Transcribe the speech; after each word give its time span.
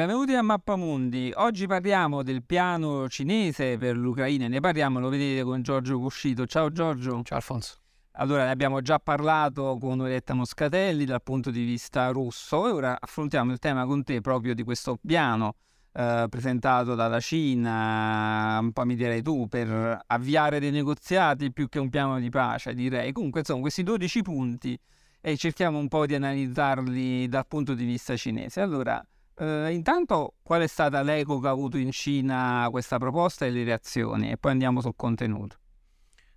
Benvenuti 0.00 0.32
a 0.32 0.40
Mappamundi. 0.40 1.30
Oggi 1.36 1.66
parliamo 1.66 2.22
del 2.22 2.42
piano 2.42 3.06
cinese 3.10 3.76
per 3.76 3.98
l'Ucraina. 3.98 4.48
Ne 4.48 4.58
parliamo, 4.58 4.98
lo 4.98 5.10
vedete 5.10 5.42
con 5.42 5.60
Giorgio 5.60 5.98
Cuscito. 5.98 6.46
Ciao 6.46 6.72
Giorgio. 6.72 7.22
Ciao 7.22 7.36
Alfonso. 7.36 7.74
Allora, 8.12 8.44
ne 8.46 8.50
abbiamo 8.50 8.80
già 8.80 8.98
parlato 8.98 9.76
con 9.78 10.00
Oretta 10.00 10.32
Moscatelli 10.32 11.04
dal 11.04 11.22
punto 11.22 11.50
di 11.50 11.64
vista 11.64 12.08
russo 12.12 12.66
e 12.66 12.70
ora 12.70 12.96
affrontiamo 12.98 13.52
il 13.52 13.58
tema 13.58 13.84
con 13.84 14.02
te 14.02 14.22
proprio 14.22 14.54
di 14.54 14.62
questo 14.62 14.98
piano 15.06 15.56
eh, 15.92 16.24
presentato 16.30 16.94
dalla 16.94 17.20
Cina, 17.20 18.58
un 18.58 18.72
po' 18.72 18.86
mi 18.86 18.96
direi 18.96 19.20
tu, 19.20 19.48
per 19.48 20.00
avviare 20.06 20.60
dei 20.60 20.70
negoziati 20.70 21.52
più 21.52 21.68
che 21.68 21.78
un 21.78 21.90
piano 21.90 22.18
di 22.18 22.30
pace, 22.30 22.72
direi. 22.72 23.12
Comunque, 23.12 23.40
insomma, 23.40 23.60
questi 23.60 23.82
12 23.82 24.22
punti 24.22 24.80
e 25.20 25.36
cerchiamo 25.36 25.76
un 25.76 25.88
po' 25.88 26.06
di 26.06 26.14
analizzarli 26.14 27.28
dal 27.28 27.46
punto 27.46 27.74
di 27.74 27.84
vista 27.84 28.16
cinese. 28.16 28.62
Allora, 28.62 29.04
eh, 29.40 29.72
intanto, 29.72 30.34
qual 30.42 30.60
è 30.60 30.66
stata 30.66 31.02
l'eco 31.02 31.40
che 31.40 31.48
ha 31.48 31.50
avuto 31.50 31.78
in 31.78 31.90
Cina 31.90 32.68
questa 32.70 32.98
proposta 32.98 33.46
e 33.46 33.50
le 33.50 33.64
reazioni? 33.64 34.30
E 34.30 34.36
poi 34.36 34.52
andiamo 34.52 34.80
sul 34.80 34.94
contenuto. 34.94 35.56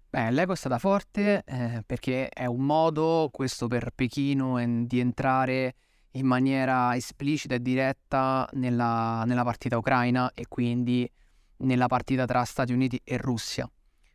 Beh, 0.10 0.32
l'eco 0.32 0.54
è 0.54 0.56
stata 0.56 0.78
forte 0.78 1.44
eh, 1.46 1.84
perché 1.86 2.30
è 2.30 2.46
un 2.46 2.66
modo, 2.66 3.30
questo 3.32 3.68
per 3.68 3.92
Pechino, 3.94 4.58
en- 4.58 4.86
di 4.86 5.00
entrare 5.00 5.76
in 6.12 6.26
maniera 6.26 6.96
esplicita 6.96 7.56
e 7.56 7.62
diretta 7.62 8.48
nella, 8.54 9.24
nella 9.26 9.44
partita 9.44 9.78
ucraina 9.78 10.32
e 10.34 10.46
quindi 10.48 11.10
nella 11.58 11.88
partita 11.88 12.26
tra 12.26 12.44
Stati 12.44 12.72
Uniti 12.72 13.02
e 13.04 13.18
Russia. 13.18 13.70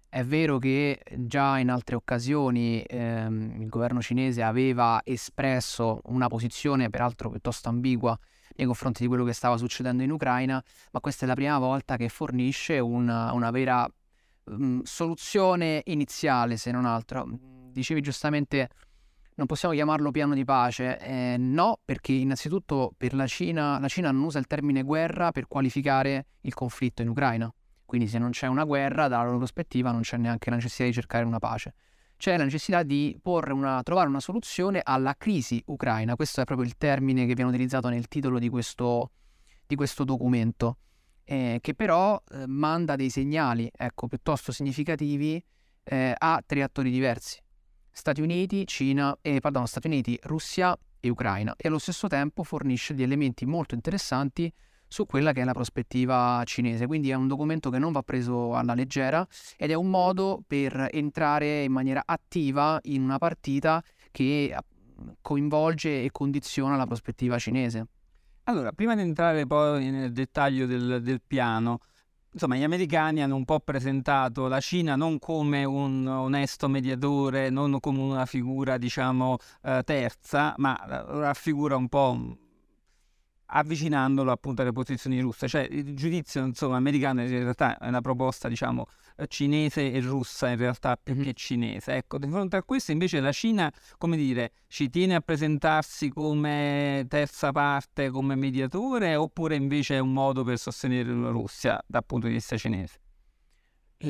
È 0.08 0.24
vero 0.24 0.58
che 0.58 1.02
già 1.16 1.58
in 1.58 1.68
altre 1.68 1.94
occasioni 1.94 2.82
ehm, 2.86 3.60
il 3.60 3.68
governo 3.68 4.00
cinese 4.00 4.42
aveva 4.42 5.02
espresso 5.04 6.00
una 6.04 6.28
posizione, 6.28 6.88
peraltro 6.88 7.28
piuttosto 7.28 7.68
ambigua, 7.68 8.18
nei 8.56 8.66
confronti 8.66 9.02
di 9.02 9.08
quello 9.08 9.24
che 9.24 9.32
stava 9.32 9.56
succedendo 9.56 10.02
in 10.02 10.10
Ucraina, 10.10 10.62
ma 10.92 11.00
questa 11.00 11.24
è 11.24 11.28
la 11.28 11.34
prima 11.34 11.58
volta 11.58 11.96
che 11.96 12.08
fornisce 12.08 12.78
una, 12.78 13.32
una 13.32 13.50
vera 13.50 13.88
um, 14.44 14.82
soluzione 14.82 15.82
iniziale, 15.86 16.56
se 16.56 16.70
non 16.70 16.84
altro. 16.84 17.26
Dicevi 17.70 18.00
giustamente, 18.00 18.68
non 19.34 19.46
possiamo 19.46 19.74
chiamarlo 19.74 20.10
piano 20.10 20.34
di 20.34 20.44
pace, 20.44 20.98
eh, 20.98 21.36
no, 21.38 21.78
perché 21.84 22.12
innanzitutto 22.12 22.92
per 22.96 23.14
la 23.14 23.26
Cina, 23.26 23.78
la 23.78 23.88
Cina 23.88 24.10
non 24.10 24.22
usa 24.22 24.38
il 24.38 24.46
termine 24.46 24.82
guerra 24.82 25.30
per 25.30 25.46
qualificare 25.46 26.26
il 26.42 26.54
conflitto 26.54 27.02
in 27.02 27.08
Ucraina. 27.08 27.52
Quindi 27.84 28.08
se 28.08 28.18
non 28.18 28.30
c'è 28.30 28.46
una 28.46 28.64
guerra, 28.64 29.08
dalla 29.08 29.24
loro 29.24 29.38
prospettiva 29.38 29.92
non 29.92 30.02
c'è 30.02 30.16
neanche 30.16 30.50
la 30.50 30.56
necessità 30.56 30.84
di 30.84 30.92
cercare 30.92 31.24
una 31.24 31.38
pace 31.38 31.74
c'è 32.18 32.36
la 32.36 32.42
necessità 32.42 32.82
di 32.82 33.16
una, 33.22 33.82
trovare 33.82 34.08
una 34.08 34.20
soluzione 34.20 34.80
alla 34.82 35.14
crisi 35.16 35.62
ucraina. 35.66 36.16
Questo 36.16 36.40
è 36.40 36.44
proprio 36.44 36.66
il 36.66 36.76
termine 36.76 37.26
che 37.26 37.34
viene 37.34 37.50
utilizzato 37.50 37.88
nel 37.88 38.08
titolo 38.08 38.40
di 38.40 38.48
questo, 38.48 39.12
di 39.64 39.76
questo 39.76 40.02
documento, 40.02 40.78
eh, 41.24 41.58
che 41.62 41.74
però 41.74 42.20
eh, 42.32 42.46
manda 42.46 42.96
dei 42.96 43.08
segnali 43.08 43.70
ecco, 43.72 44.08
piuttosto 44.08 44.50
significativi 44.50 45.42
eh, 45.84 46.12
a 46.18 46.42
tre 46.44 46.62
attori 46.64 46.90
diversi. 46.90 47.40
Stati 47.88 48.20
Uniti, 48.20 48.66
Cina, 48.66 49.16
eh, 49.22 49.38
pardon, 49.38 49.66
Stati 49.68 49.86
Uniti, 49.86 50.18
Russia 50.24 50.76
e 50.98 51.08
Ucraina 51.08 51.54
e 51.56 51.68
allo 51.68 51.78
stesso 51.78 52.08
tempo 52.08 52.42
fornisce 52.42 52.94
degli 52.94 53.04
elementi 53.04 53.46
molto 53.46 53.76
interessanti 53.76 54.52
su 54.88 55.06
quella 55.06 55.32
che 55.32 55.42
è 55.42 55.44
la 55.44 55.52
prospettiva 55.52 56.42
cinese. 56.44 56.86
Quindi 56.86 57.10
è 57.10 57.14
un 57.14 57.28
documento 57.28 57.70
che 57.70 57.78
non 57.78 57.92
va 57.92 58.02
preso 58.02 58.54
alla 58.54 58.74
leggera 58.74 59.26
ed 59.56 59.70
è 59.70 59.74
un 59.74 59.88
modo 59.88 60.42
per 60.46 60.88
entrare 60.90 61.62
in 61.62 61.72
maniera 61.72 62.02
attiva 62.04 62.80
in 62.84 63.02
una 63.02 63.18
partita 63.18 63.82
che 64.10 64.56
coinvolge 65.20 66.02
e 66.02 66.10
condiziona 66.10 66.76
la 66.76 66.86
prospettiva 66.86 67.38
cinese. 67.38 67.86
Allora, 68.44 68.72
prima 68.72 68.94
di 68.94 69.02
entrare 69.02 69.46
poi 69.46 69.90
nel 69.90 70.10
dettaglio 70.10 70.64
del, 70.64 71.02
del 71.02 71.20
piano, 71.24 71.80
insomma, 72.32 72.56
gli 72.56 72.62
americani 72.62 73.22
hanno 73.22 73.36
un 73.36 73.44
po' 73.44 73.60
presentato 73.60 74.48
la 74.48 74.60
Cina 74.60 74.96
non 74.96 75.18
come 75.18 75.64
un 75.64 76.06
onesto 76.06 76.66
mediatore, 76.66 77.50
non 77.50 77.78
come 77.78 78.00
una 78.00 78.24
figura, 78.24 78.78
diciamo, 78.78 79.36
eh, 79.62 79.82
terza, 79.84 80.54
ma 80.56 80.82
la 80.86 81.04
raffigura 81.06 81.76
un 81.76 81.88
po' 81.88 82.36
avvicinandolo 83.50 84.30
appunto 84.30 84.62
alle 84.62 84.72
posizioni 84.72 85.20
russe. 85.20 85.48
Cioè 85.48 85.66
il 85.70 85.94
giudizio 85.94 86.44
insomma, 86.44 86.76
americano 86.76 87.22
in 87.22 87.28
realtà 87.28 87.78
è 87.78 87.88
una 87.88 88.00
proposta 88.00 88.48
diciamo 88.48 88.86
cinese 89.26 89.90
e 89.90 90.00
russa 90.00 90.48
in 90.48 90.56
realtà 90.56 90.96
più 90.96 91.14
mm-hmm. 91.14 91.22
che 91.22 91.32
cinese. 91.34 91.94
Ecco, 91.94 92.18
di 92.18 92.28
fronte 92.28 92.56
a 92.56 92.62
questo 92.62 92.92
invece 92.92 93.20
la 93.20 93.32
Cina, 93.32 93.72
come 93.96 94.16
dire, 94.16 94.52
ci 94.68 94.88
tiene 94.90 95.14
a 95.14 95.20
presentarsi 95.20 96.08
come 96.10 97.04
terza 97.08 97.50
parte, 97.50 98.10
come 98.10 98.36
mediatore 98.36 99.16
oppure 99.16 99.56
invece 99.56 99.96
è 99.96 99.98
un 99.98 100.12
modo 100.12 100.44
per 100.44 100.58
sostenere 100.58 101.12
la 101.12 101.30
Russia 101.30 101.82
dal 101.86 102.04
punto 102.04 102.26
di 102.26 102.34
vista 102.34 102.56
cinese? 102.56 103.00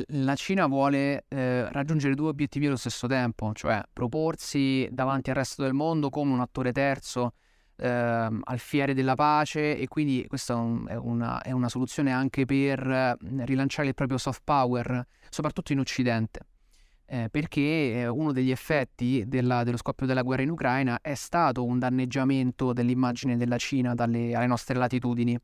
La 0.09 0.35
Cina 0.35 0.67
vuole 0.67 1.25
eh, 1.29 1.71
raggiungere 1.71 2.13
due 2.13 2.29
obiettivi 2.29 2.67
allo 2.67 2.75
stesso 2.75 3.07
tempo, 3.07 3.53
cioè 3.53 3.81
proporsi 3.91 4.87
davanti 4.91 5.31
al 5.31 5.37
resto 5.37 5.63
del 5.63 5.73
mondo 5.73 6.11
come 6.11 6.31
un 6.31 6.41
attore 6.41 6.71
terzo 6.71 7.33
ehm, 7.79 8.41
al 8.43 8.59
fiere 8.59 8.93
della 8.93 9.15
pace 9.15 9.77
e 9.77 9.87
quindi 9.87 10.25
questa 10.27 10.53
è 10.87 10.95
una, 10.95 11.41
è 11.41 11.51
una 11.51 11.69
soluzione 11.69 12.11
anche 12.11 12.45
per 12.45 13.17
rilanciare 13.19 13.87
il 13.89 13.93
proprio 13.93 14.17
soft 14.17 14.41
power, 14.43 15.05
soprattutto 15.29 15.71
in 15.71 15.79
Occidente. 15.79 16.41
Eh, 17.11 17.27
perché 17.31 17.61
eh, 17.61 18.07
uno 18.07 18.31
degli 18.31 18.51
effetti 18.51 19.23
della, 19.25 19.63
dello 19.63 19.77
scoppio 19.77 20.05
della 20.05 20.21
guerra 20.21 20.43
in 20.43 20.51
Ucraina 20.51 20.99
è 21.01 21.15
stato 21.15 21.65
un 21.65 21.79
danneggiamento 21.79 22.71
dell'immagine 22.71 23.35
della 23.35 23.57
Cina 23.57 23.95
dalle, 23.95 24.35
alle 24.35 24.45
nostre 24.45 24.75
latitudini, 24.75 25.35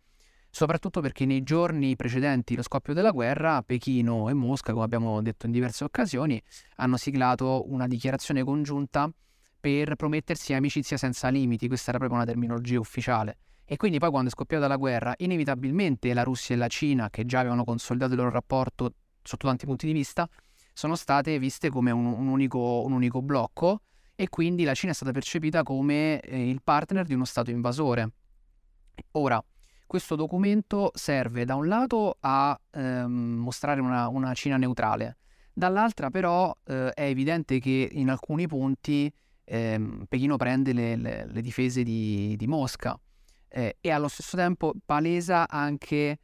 soprattutto 0.51 1.01
perché 1.01 1.25
nei 1.25 1.41
giorni 1.41 1.95
precedenti 1.95 2.53
allo 2.53 2.61
scoppio 2.61 2.93
della 2.93 3.09
guerra 3.09 3.63
Pechino 3.63 4.29
e 4.29 4.33
Mosca, 4.35 4.73
come 4.73 4.85
abbiamo 4.85 5.23
detto 5.23 5.47
in 5.47 5.51
diverse 5.51 5.83
occasioni, 5.83 6.39
hanno 6.75 6.97
siglato 6.97 7.63
una 7.67 7.87
dichiarazione 7.87 8.43
congiunta 8.43 9.11
per 9.65 9.95
promettersi 9.95 10.53
amicizia 10.53 10.95
senza 10.95 11.29
limiti, 11.29 11.67
questa 11.67 11.89
era 11.89 11.97
proprio 11.97 12.19
una 12.19 12.29
terminologia 12.29 12.77
ufficiale. 12.77 13.37
E 13.65 13.77
quindi 13.77 13.97
poi 13.97 14.11
quando 14.11 14.29
è 14.29 14.31
scoppiata 14.31 14.67
la 14.67 14.75
guerra, 14.75 15.15
inevitabilmente 15.17 16.13
la 16.13 16.21
Russia 16.21 16.53
e 16.53 16.57
la 16.59 16.67
Cina, 16.67 17.09
che 17.09 17.25
già 17.25 17.39
avevano 17.39 17.63
consolidato 17.63 18.11
il 18.11 18.19
loro 18.19 18.29
rapporto 18.29 18.93
sotto 19.23 19.47
tanti 19.47 19.65
punti 19.65 19.87
di 19.87 19.91
vista, 19.91 20.29
sono 20.71 20.95
state 20.95 21.39
viste 21.39 21.71
come 21.71 21.89
un, 21.89 22.05
un, 22.05 22.27
unico, 22.27 22.83
un 22.85 22.91
unico, 22.91 23.23
blocco 23.23 23.81
e 24.13 24.29
quindi 24.29 24.65
la 24.65 24.75
Cina 24.75 24.91
è 24.91 24.93
stata 24.93 25.11
percepita 25.11 25.63
come 25.63 26.19
eh, 26.19 26.47
il 26.47 26.61
partner 26.61 27.03
di 27.03 27.15
uno 27.15 27.25
Stato 27.25 27.49
invasore. 27.49 28.11
Ora, 29.13 29.43
questo 29.87 30.15
documento 30.15 30.91
serve 30.93 31.43
da 31.43 31.55
un 31.55 31.67
lato 31.67 32.17
a 32.19 32.55
ehm, 32.69 33.11
mostrare 33.11 33.81
una, 33.81 34.09
una, 34.09 34.31
Cina 34.35 34.57
neutrale, 34.57 35.17
dall'altra 35.51 36.11
però 36.11 36.55
eh, 36.65 36.91
è 36.91 37.05
evidente 37.05 37.57
che 37.59 37.89
in 37.91 38.11
alcuni 38.11 38.45
punti 38.45 39.11
ehm, 39.45 40.05
Pechino 40.09 40.35
prende 40.35 40.73
le, 40.73 40.95
le, 40.95 41.27
le 41.27 41.41
difese 41.41 41.83
di, 41.83 42.35
di 42.35 42.47
Mosca 42.47 42.99
eh, 43.47 43.77
e 43.79 43.89
allo 43.91 44.09
stesso 44.09 44.35
tempo 44.35 44.73
palesa 44.85 45.47
anche 45.47 46.19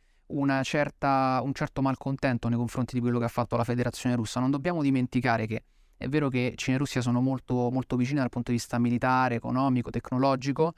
certa, 0.64 1.42
un 1.44 1.54
certo 1.54 1.82
malcontento 1.82 2.48
nei 2.48 2.58
confronti 2.58 2.96
di 2.96 3.02
quello 3.02 3.20
che 3.20 3.26
ha 3.26 3.30
fatto 3.30 3.56
la 3.58 3.64
federazione 3.64 4.16
russa. 4.16 4.40
Non 4.40 4.52
dobbiamo 4.52 4.82
dimenticare 4.82 5.46
che 5.46 5.64
è 5.98 6.08
vero 6.08 6.30
che 6.30 6.54
Cina 6.56 6.76
e 6.76 6.80
Russia 6.80 7.02
sono 7.02 7.22
molto, 7.22 7.70
molto 7.70 7.96
vicine 7.96 8.20
dal 8.20 8.30
punto 8.30 8.52
di 8.52 8.58
vista 8.58 8.80
militare, 8.80 9.36
economico, 9.36 9.90
tecnologico, 9.90 10.74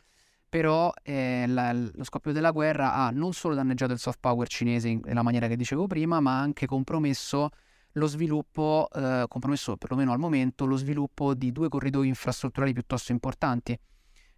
però 0.49 0.91
eh, 1.01 1.45
la, 1.47 1.71
lo 1.71 2.03
scoppio 2.03 2.31
della 2.31 2.51
guerra 2.51 2.93
ha 2.93 3.09
non 3.09 3.33
solo 3.33 3.55
danneggiato 3.55 3.93
il 3.93 3.99
soft 3.99 4.19
power 4.19 4.47
cinese 4.47 4.99
nella 5.03 5.21
maniera 5.21 5.47
che 5.47 5.55
dicevo 5.55 5.87
prima, 5.87 6.19
ma 6.19 6.37
ha 6.37 6.41
anche 6.41 6.65
compromesso 6.65 7.49
lo 7.93 8.07
sviluppo, 8.07 8.87
eh, 8.93 9.25
compromesso 9.27 9.77
perlomeno 9.77 10.11
al 10.11 10.19
momento, 10.19 10.65
lo 10.65 10.77
sviluppo 10.77 11.33
di 11.33 11.51
due 11.51 11.69
corridoi 11.69 12.07
infrastrutturali 12.07 12.73
piuttosto 12.73 13.11
importanti, 13.11 13.77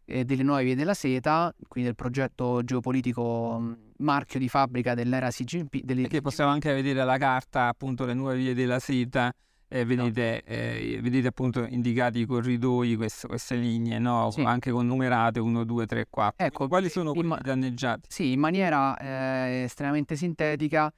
eh, 0.05 0.25
delle 0.25 0.43
nuove 0.43 0.63
vie 0.63 0.75
della 0.75 0.93
seta, 0.93 1.53
quindi 1.67 1.89
del 1.89 1.95
progetto 1.95 2.63
geopolitico 2.63 3.57
mm, 3.59 3.73
marchio 3.97 4.39
di 4.39 4.49
fabbrica 4.49 4.93
dell'era 4.93 5.29
Xi 5.29 5.43
Jinping. 5.43 5.83
Delle... 5.83 6.07
Che 6.07 6.21
possiamo 6.21 6.51
anche 6.51 6.73
vedere 6.73 7.03
la 7.03 7.17
carta, 7.17 7.67
appunto, 7.67 8.05
le 8.05 8.13
nuove 8.13 8.37
vie 8.37 8.53
della 8.53 8.79
seta. 8.79 9.33
Eh, 9.67 9.83
vedete, 9.83 10.43
eh, 10.43 10.99
vedete, 11.01 11.27
appunto 11.27 11.65
indicati 11.65 12.19
i 12.19 12.25
corridoi, 12.25 12.95
queste, 12.95 13.27
queste 13.27 13.55
linee, 13.55 13.97
no? 13.97 14.29
sì. 14.29 14.41
anche 14.41 14.69
con 14.69 14.85
numerate 14.85 15.39
1, 15.39 15.63
2, 15.63 15.85
3, 15.87 16.05
4. 16.07 16.45
Ecco, 16.45 16.67
quali 16.67 16.87
sono 16.87 17.13
quelli 17.13 17.27
ma- 17.27 17.39
danneggiati? 17.41 18.07
Sì, 18.11 18.33
in 18.33 18.39
maniera 18.39 18.95
eh, 18.95 19.63
estremamente 19.63 20.15
sintetica 20.15 20.93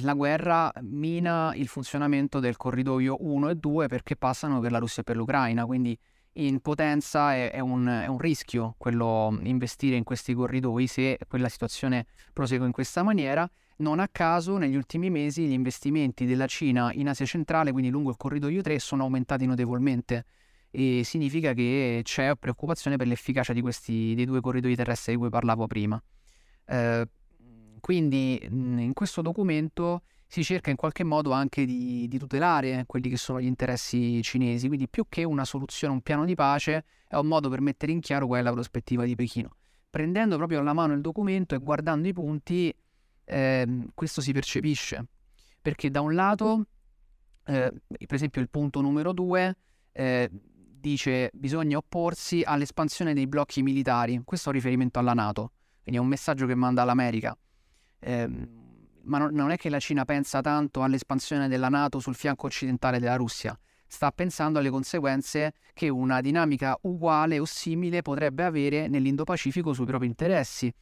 la 0.00 0.14
guerra 0.14 0.72
mina 0.80 1.52
il 1.54 1.68
funzionamento 1.68 2.40
del 2.40 2.56
corridoio 2.56 3.16
1 3.20 3.50
e 3.50 3.54
2 3.54 3.86
perché 3.88 4.16
passano 4.16 4.60
per 4.60 4.70
la 4.70 4.78
Russia 4.78 5.02
e 5.02 5.04
per 5.04 5.16
l'Ucraina, 5.16 5.64
quindi 5.66 5.98
in 6.38 6.60
potenza 6.60 7.34
è, 7.34 7.50
è, 7.50 7.60
un, 7.60 7.86
è, 7.86 8.06
un, 8.06 8.18
rischio 8.18 8.74
quello 8.78 9.36
investire 9.42 9.96
in 9.96 10.04
questi 10.04 10.34
corridoi 10.34 10.86
se 10.86 11.18
quella 11.26 11.48
situazione 11.48 12.06
prosegue 12.32 12.66
in 12.66 12.72
questa 12.72 13.02
maniera. 13.02 13.48
Non 13.78 14.00
a 14.00 14.08
caso 14.08 14.56
negli 14.56 14.74
ultimi 14.74 15.10
mesi 15.10 15.46
gli 15.46 15.52
investimenti 15.52 16.26
della 16.26 16.46
Cina 16.46 16.92
in 16.92 17.08
Asia 17.08 17.26
centrale, 17.26 17.70
quindi 17.70 17.90
lungo 17.90 18.10
il 18.10 18.16
corridoio 18.16 18.60
3, 18.60 18.78
sono 18.78 19.04
aumentati 19.04 19.46
notevolmente 19.46 20.24
e 20.70 21.02
significa 21.04 21.54
che 21.54 22.00
c'è 22.02 22.36
preoccupazione 22.36 22.96
per 22.96 23.06
l'efficacia 23.06 23.52
di 23.52 23.60
questi, 23.60 24.14
dei 24.14 24.24
due 24.24 24.40
corridoi 24.40 24.74
terrestri 24.76 25.12
di 25.12 25.18
cui 25.18 25.28
parlavo 25.28 25.66
prima. 25.66 26.00
Eh, 26.66 27.08
quindi 27.88 28.38
in 28.44 28.92
questo 28.92 29.22
documento 29.22 30.02
si 30.26 30.44
cerca 30.44 30.68
in 30.68 30.76
qualche 30.76 31.04
modo 31.04 31.30
anche 31.30 31.64
di, 31.64 32.06
di, 32.06 32.18
tutelare 32.18 32.84
quelli 32.86 33.08
che 33.08 33.16
sono 33.16 33.40
gli 33.40 33.46
interessi 33.46 34.20
cinesi, 34.22 34.66
quindi 34.66 34.90
più 34.90 35.06
che 35.08 35.24
una 35.24 35.46
soluzione, 35.46 35.94
un 35.94 36.02
piano 36.02 36.26
di 36.26 36.34
pace, 36.34 36.84
è 37.08 37.16
un 37.16 37.26
modo 37.26 37.48
per 37.48 37.62
mettere 37.62 37.92
in 37.92 38.00
chiaro 38.00 38.26
qual 38.26 38.40
è 38.40 38.42
la 38.42 38.52
prospettiva 38.52 39.04
di 39.04 39.14
Pechino. 39.14 39.52
Prendendo 39.88 40.36
proprio 40.36 40.60
alla 40.60 40.74
mano 40.74 40.92
il 40.92 41.00
documento 41.00 41.54
e 41.54 41.58
guardando 41.60 42.08
i 42.08 42.12
punti, 42.12 42.70
eh, 43.24 43.86
questo 43.94 44.20
si 44.20 44.32
percepisce, 44.32 45.06
perché 45.62 45.90
da 45.90 46.02
un 46.02 46.14
lato, 46.14 46.66
eh, 47.46 47.72
per 47.86 48.14
esempio 48.14 48.42
il 48.42 48.50
punto 48.50 48.82
numero 48.82 49.14
due, 49.14 49.56
eh, 49.92 50.28
dice 50.30 51.30
bisogna 51.32 51.78
opporsi 51.78 52.42
all'espansione 52.44 53.14
dei 53.14 53.26
blocchi 53.26 53.62
militari, 53.62 54.20
questo 54.26 54.50
è 54.50 54.52
un 54.52 54.58
riferimento 54.58 54.98
alla 54.98 55.14
Nato, 55.14 55.52
quindi 55.80 55.98
è 55.98 56.02
un 56.02 56.08
messaggio 56.08 56.44
che 56.44 56.54
manda 56.54 56.82
all'America. 56.82 57.34
Eh, 58.00 58.48
ma 59.08 59.18
non 59.18 59.50
è 59.50 59.56
che 59.56 59.70
la 59.70 59.80
Cina 59.80 60.04
pensa 60.04 60.40
tanto 60.40 60.82
all'espansione 60.82 61.48
della 61.48 61.68
Nato 61.68 61.98
sul 61.98 62.14
fianco 62.14 62.46
occidentale 62.46 62.98
della 62.98 63.16
Russia, 63.16 63.58
sta 63.86 64.12
pensando 64.12 64.58
alle 64.58 64.70
conseguenze 64.70 65.54
che 65.72 65.88
una 65.88 66.20
dinamica 66.20 66.76
uguale 66.82 67.38
o 67.38 67.44
simile 67.46 68.02
potrebbe 68.02 68.44
avere 68.44 68.86
nell'Indo-Pacifico 68.86 69.72
sui 69.72 69.86
propri 69.86 70.06
interessi. 70.06 70.72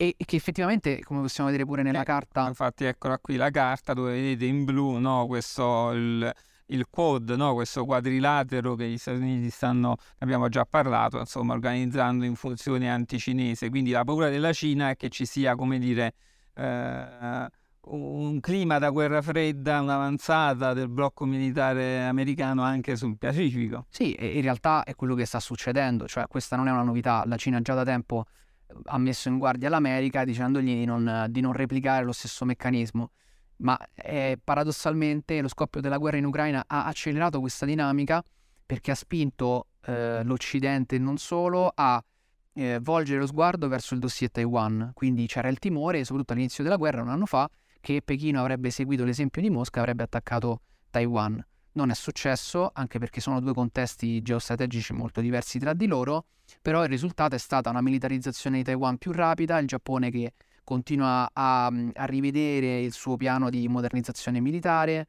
E 0.00 0.14
che 0.16 0.36
effettivamente, 0.36 1.02
come 1.02 1.22
possiamo 1.22 1.50
vedere 1.50 1.66
pure 1.66 1.82
nella 1.82 2.02
eh, 2.02 2.04
carta... 2.04 2.46
Infatti 2.46 2.84
eccola 2.84 3.18
qui 3.18 3.34
la 3.34 3.50
carta 3.50 3.94
dove 3.94 4.12
vedete 4.12 4.44
in 4.44 4.64
blu 4.64 4.98
no, 4.98 5.26
questo, 5.26 5.90
il, 5.90 6.32
il 6.66 6.86
Quad, 6.88 7.30
no, 7.30 7.54
questo 7.54 7.84
quadrilatero 7.84 8.76
che 8.76 8.88
gli 8.88 8.96
Stati 8.96 9.18
Uniti 9.18 9.50
stanno, 9.50 9.96
abbiamo 10.18 10.48
già 10.48 10.64
parlato, 10.64 11.18
insomma, 11.18 11.54
organizzando 11.54 12.24
in 12.24 12.36
funzione 12.36 12.88
anticinese. 12.88 13.68
Quindi 13.70 13.90
la 13.90 14.04
paura 14.04 14.28
della 14.28 14.52
Cina 14.52 14.90
è 14.90 14.96
che 14.96 15.08
ci 15.08 15.26
sia, 15.26 15.56
come 15.56 15.80
dire 15.80 16.14
eh, 16.58 17.48
un 17.90 18.40
clima 18.40 18.78
da 18.78 18.90
guerra 18.90 19.22
fredda, 19.22 19.80
un'avanzata 19.80 20.74
del 20.74 20.88
blocco 20.88 21.24
militare 21.24 22.04
americano 22.04 22.62
anche 22.62 22.96
sul 22.96 23.16
Pacifico. 23.16 23.86
Sì, 23.88 24.16
in 24.18 24.42
realtà 24.42 24.84
è 24.84 24.94
quello 24.94 25.14
che 25.14 25.24
sta 25.24 25.40
succedendo, 25.40 26.06
cioè 26.06 26.26
questa 26.26 26.56
non 26.56 26.68
è 26.68 26.70
una 26.70 26.82
novità, 26.82 27.22
la 27.26 27.36
Cina 27.36 27.60
già 27.60 27.74
da 27.74 27.84
tempo 27.84 28.24
eh, 28.66 28.74
ha 28.84 28.98
messo 28.98 29.28
in 29.28 29.38
guardia 29.38 29.68
l'America 29.68 30.24
dicendogli 30.24 30.74
di 30.74 30.84
non, 30.84 31.26
di 31.30 31.40
non 31.40 31.52
replicare 31.52 32.04
lo 32.04 32.12
stesso 32.12 32.44
meccanismo, 32.44 33.12
ma 33.58 33.78
eh, 33.94 34.38
paradossalmente 34.42 35.40
lo 35.40 35.48
scoppio 35.48 35.80
della 35.80 35.96
guerra 35.96 36.18
in 36.18 36.26
Ucraina 36.26 36.64
ha 36.66 36.84
accelerato 36.84 37.40
questa 37.40 37.64
dinamica 37.64 38.22
perché 38.66 38.90
ha 38.90 38.94
spinto 38.94 39.68
eh, 39.86 40.22
l'Occidente 40.22 40.98
non 40.98 41.16
solo 41.16 41.72
a 41.74 42.02
eh, 42.58 42.80
volgere 42.80 43.20
lo 43.20 43.26
sguardo 43.26 43.68
verso 43.68 43.94
il 43.94 44.00
dossier 44.00 44.30
Taiwan. 44.32 44.90
Quindi 44.92 45.26
c'era 45.26 45.48
il 45.48 45.60
timore, 45.60 46.02
soprattutto 46.02 46.32
all'inizio 46.32 46.64
della 46.64 46.76
guerra, 46.76 47.02
un 47.02 47.08
anno 47.08 47.24
fa, 47.24 47.48
che 47.80 48.02
Pechino 48.04 48.40
avrebbe 48.40 48.70
seguito 48.70 49.04
l'esempio 49.04 49.40
di 49.40 49.48
Mosca 49.48 49.78
e 49.78 49.80
avrebbe 49.82 50.02
attaccato 50.02 50.62
Taiwan. 50.90 51.44
Non 51.72 51.90
è 51.90 51.94
successo, 51.94 52.70
anche 52.74 52.98
perché 52.98 53.20
sono 53.20 53.40
due 53.40 53.54
contesti 53.54 54.20
geostrategici 54.22 54.92
molto 54.92 55.20
diversi 55.20 55.60
tra 55.60 55.72
di 55.72 55.86
loro, 55.86 56.24
però 56.60 56.82
il 56.82 56.88
risultato 56.88 57.36
è 57.36 57.38
stata 57.38 57.70
una 57.70 57.80
militarizzazione 57.80 58.56
di 58.56 58.64
Taiwan 58.64 58.98
più 58.98 59.12
rapida, 59.12 59.58
il 59.58 59.68
Giappone 59.68 60.10
che 60.10 60.32
continua 60.64 61.30
a, 61.32 61.66
a 61.66 62.04
rivedere 62.06 62.80
il 62.80 62.92
suo 62.92 63.16
piano 63.16 63.50
di 63.50 63.68
modernizzazione 63.68 64.40
militare, 64.40 65.08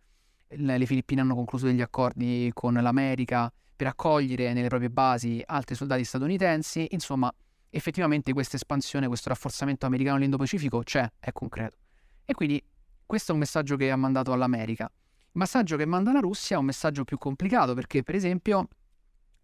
le 0.49 0.85
Filippine 0.85 1.21
hanno 1.21 1.35
concluso 1.35 1.65
degli 1.65 1.81
accordi 1.81 2.51
con 2.53 2.73
l'America 2.73 3.51
per 3.79 3.87
accogliere 3.87 4.51
nelle 4.51 4.67
proprie 4.67 4.89
basi 4.89 5.41
altri 5.45 5.73
soldati 5.73 6.03
statunitensi. 6.03 6.85
Insomma, 6.91 7.33
effettivamente 7.69 8.33
questa 8.33 8.57
espansione, 8.57 9.07
questo 9.07 9.29
rafforzamento 9.29 9.85
americano 9.85 10.17
nell'Indo-Pacifico 10.17 10.83
c'è, 10.83 11.09
è 11.17 11.31
concreto. 11.31 11.77
E 12.25 12.33
quindi 12.33 12.61
questo 13.05 13.31
è 13.31 13.33
un 13.33 13.39
messaggio 13.39 13.77
che 13.77 13.89
ha 13.89 13.95
mandato 13.95 14.33
all'America. 14.33 14.91
Il 15.17 15.29
messaggio 15.31 15.77
che 15.77 15.85
manda 15.85 16.11
la 16.11 16.19
Russia 16.19 16.57
è 16.57 16.59
un 16.59 16.65
messaggio 16.65 17.05
più 17.05 17.17
complicato 17.17 17.73
perché, 17.73 18.03
per 18.03 18.15
esempio, 18.15 18.67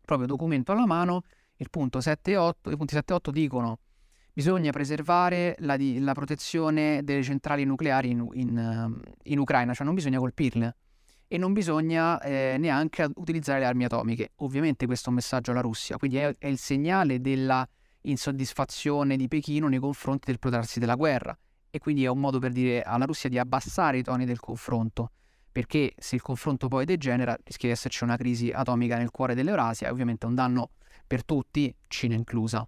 proprio 0.01 0.27
documento 0.27 0.73
alla 0.73 0.85
mano, 0.85 1.21
il 1.55 1.69
punto 1.69 2.01
7 2.01 2.31
e 2.31 2.35
8, 2.35 2.71
i 2.71 2.75
punti 2.75 2.93
7 2.93 3.13
e 3.13 3.15
8 3.15 3.31
dicono 3.31 3.79
bisogna 4.33 4.71
preservare 4.71 5.55
la, 5.59 5.77
la 5.79 6.11
protezione 6.11 7.05
delle 7.05 7.23
centrali 7.23 7.63
nucleari 7.63 8.09
in, 8.09 8.27
in, 8.33 9.01
in 9.23 9.39
Ucraina, 9.39 9.73
cioè 9.73 9.85
non 9.85 9.95
bisogna 9.95 10.19
colpirle 10.19 10.75
e 11.27 11.37
non 11.37 11.53
bisogna 11.53 12.19
eh, 12.21 12.57
neanche 12.59 13.07
utilizzare 13.15 13.59
le 13.59 13.65
armi 13.65 13.85
atomiche. 13.85 14.31
Ovviamente 14.37 14.85
questo 14.85 15.07
è 15.07 15.09
un 15.09 15.15
messaggio 15.15 15.51
alla 15.51 15.61
Russia, 15.61 15.97
quindi 15.97 16.17
è, 16.17 16.35
è 16.37 16.47
il 16.47 16.57
segnale 16.57 17.21
della 17.21 17.67
insoddisfazione 18.01 19.17
di 19.17 19.27
Pechino 19.27 19.67
nei 19.67 19.79
confronti 19.79 20.25
del 20.27 20.39
protrarsi 20.39 20.79
della 20.79 20.95
guerra 20.95 21.37
e 21.69 21.79
quindi 21.79 22.03
è 22.03 22.07
un 22.07 22.19
modo 22.19 22.39
per 22.39 22.51
dire 22.51 22.81
alla 22.83 23.05
Russia 23.05 23.29
di 23.29 23.37
abbassare 23.37 23.97
i 23.97 24.03
toni 24.03 24.25
del 24.25 24.39
confronto, 24.39 25.11
perché 25.51 25.93
se 25.97 26.15
il 26.15 26.21
confronto 26.21 26.67
poi 26.67 26.85
degenera 26.85 27.35
rischia 27.43 27.67
di 27.67 27.73
esserci 27.73 28.03
una 28.03 28.15
crisi 28.15 28.49
atomica 28.51 28.97
nel 28.97 29.11
cuore 29.11 29.35
dell'Eurasia 29.35 29.87
e 29.87 29.91
ovviamente 29.91 30.25
un 30.25 30.35
danno 30.35 30.69
per 31.05 31.25
tutti, 31.25 31.75
Cina 31.87 32.15
inclusa. 32.15 32.65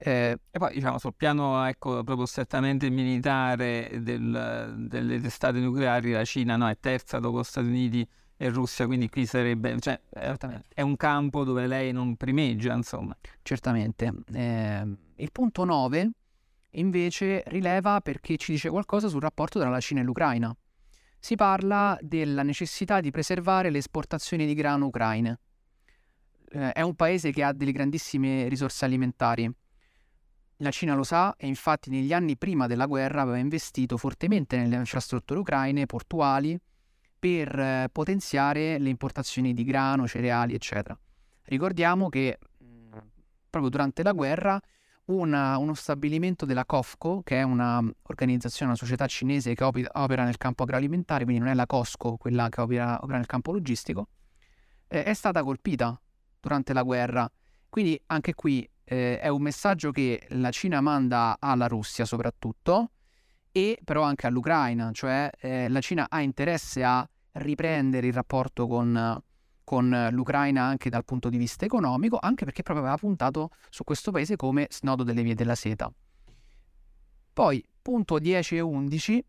Eh, 0.00 0.38
e 0.48 0.58
poi 0.58 0.74
diciamo 0.74 0.98
sul 0.98 1.14
piano 1.14 1.64
ecco, 1.64 2.04
proprio 2.04 2.24
strettamente 2.24 2.88
militare 2.88 3.98
del, 4.00 4.74
delle 4.86 5.20
testate 5.20 5.58
nucleari 5.58 6.12
la 6.12 6.24
Cina 6.24 6.56
no, 6.56 6.68
è 6.68 6.78
terza 6.78 7.18
dopo 7.18 7.42
Stati 7.42 7.66
Uniti 7.66 8.08
e 8.36 8.48
Russia, 8.50 8.86
quindi 8.86 9.08
qui 9.08 9.26
sarebbe 9.26 9.76
cioè, 9.80 10.00
è 10.72 10.80
un 10.80 10.96
campo 10.96 11.42
dove 11.42 11.66
lei 11.66 11.90
non 11.90 12.16
primeggia, 12.16 12.72
insomma. 12.72 13.16
Certamente. 13.42 14.14
Eh, 14.32 14.96
il 15.16 15.32
punto 15.32 15.64
9 15.64 16.10
invece 16.72 17.42
rileva 17.46 18.00
perché 18.00 18.36
ci 18.36 18.52
dice 18.52 18.70
qualcosa 18.70 19.08
sul 19.08 19.20
rapporto 19.20 19.58
tra 19.58 19.68
la 19.68 19.80
Cina 19.80 20.00
e 20.00 20.04
l'Ucraina. 20.04 20.56
Si 21.18 21.34
parla 21.34 21.98
della 22.00 22.44
necessità 22.44 23.00
di 23.00 23.10
preservare 23.10 23.70
le 23.70 23.78
esportazioni 23.78 24.46
di 24.46 24.54
grano 24.54 24.86
ucraine. 24.86 25.40
Eh, 26.50 26.72
è 26.72 26.82
un 26.82 26.94
paese 26.94 27.32
che 27.32 27.42
ha 27.42 27.52
delle 27.52 27.72
grandissime 27.72 28.46
risorse 28.46 28.84
alimentari 28.84 29.52
la 30.58 30.70
Cina 30.70 30.94
lo 30.94 31.04
sa 31.04 31.34
e 31.36 31.46
infatti 31.46 31.90
negli 31.90 32.12
anni 32.12 32.36
prima 32.36 32.66
della 32.66 32.86
guerra 32.86 33.22
aveva 33.22 33.38
investito 33.38 33.96
fortemente 33.96 34.56
nelle 34.56 34.76
infrastrutture 34.76 35.40
ucraine, 35.40 35.86
portuali, 35.86 36.58
per 37.18 37.58
eh, 37.58 37.88
potenziare 37.90 38.78
le 38.78 38.88
importazioni 38.88 39.52
di 39.52 39.64
grano, 39.64 40.06
cereali, 40.06 40.54
eccetera. 40.54 40.98
Ricordiamo 41.44 42.08
che 42.08 42.38
proprio 43.50 43.70
durante 43.70 44.02
la 44.02 44.12
guerra 44.12 44.60
una, 45.06 45.56
uno 45.56 45.74
stabilimento 45.74 46.44
della 46.44 46.66
COFCO, 46.66 47.22
che 47.24 47.38
è 47.38 47.42
un'organizzazione, 47.42 48.70
una 48.70 48.78
società 48.78 49.06
cinese 49.06 49.54
che 49.54 49.64
opera, 49.64 50.24
nel 50.24 50.36
campo 50.36 50.64
agroalimentare, 50.64 51.24
quindi 51.24 51.42
non 51.42 51.50
è 51.50 51.54
la 51.54 51.66
Costco, 51.66 52.16
quella 52.16 52.48
che 52.50 52.60
opera, 52.60 52.98
opera 53.00 53.16
nel 53.16 53.26
campo 53.26 53.52
logistico, 53.52 54.08
eh, 54.86 55.04
è 55.04 55.14
stata 55.14 55.42
colpita 55.42 55.98
durante 56.40 56.72
la 56.72 56.82
guerra. 56.82 57.30
Quindi 57.70 58.00
anche 58.06 58.34
qui 58.34 58.68
eh, 58.90 59.20
è 59.20 59.28
un 59.28 59.42
messaggio 59.42 59.90
che 59.90 60.26
la 60.30 60.50
Cina 60.50 60.80
manda 60.80 61.36
alla 61.38 61.66
Russia 61.66 62.06
soprattutto 62.06 62.92
e 63.52 63.78
però 63.84 64.02
anche 64.02 64.26
all'Ucraina, 64.26 64.90
cioè 64.92 65.30
eh, 65.40 65.68
la 65.68 65.80
Cina 65.80 66.06
ha 66.08 66.22
interesse 66.22 66.82
a 66.82 67.06
riprendere 67.32 68.06
il 68.06 68.14
rapporto 68.14 68.66
con, 68.66 69.22
con, 69.62 70.08
l'Ucraina 70.10 70.62
anche 70.62 70.88
dal 70.88 71.04
punto 71.04 71.28
di 71.28 71.36
vista 71.36 71.66
economico, 71.66 72.18
anche 72.18 72.46
perché 72.46 72.62
proprio 72.62 72.84
aveva 72.86 72.98
puntato 72.98 73.50
su 73.68 73.84
questo 73.84 74.10
paese 74.10 74.36
come 74.36 74.66
snodo 74.70 75.02
delle 75.02 75.22
vie 75.22 75.34
della 75.34 75.54
seta. 75.54 75.92
Poi, 77.32 77.62
punto 77.82 78.18
10 78.18 78.56
e 78.56 78.60
11 78.60 79.24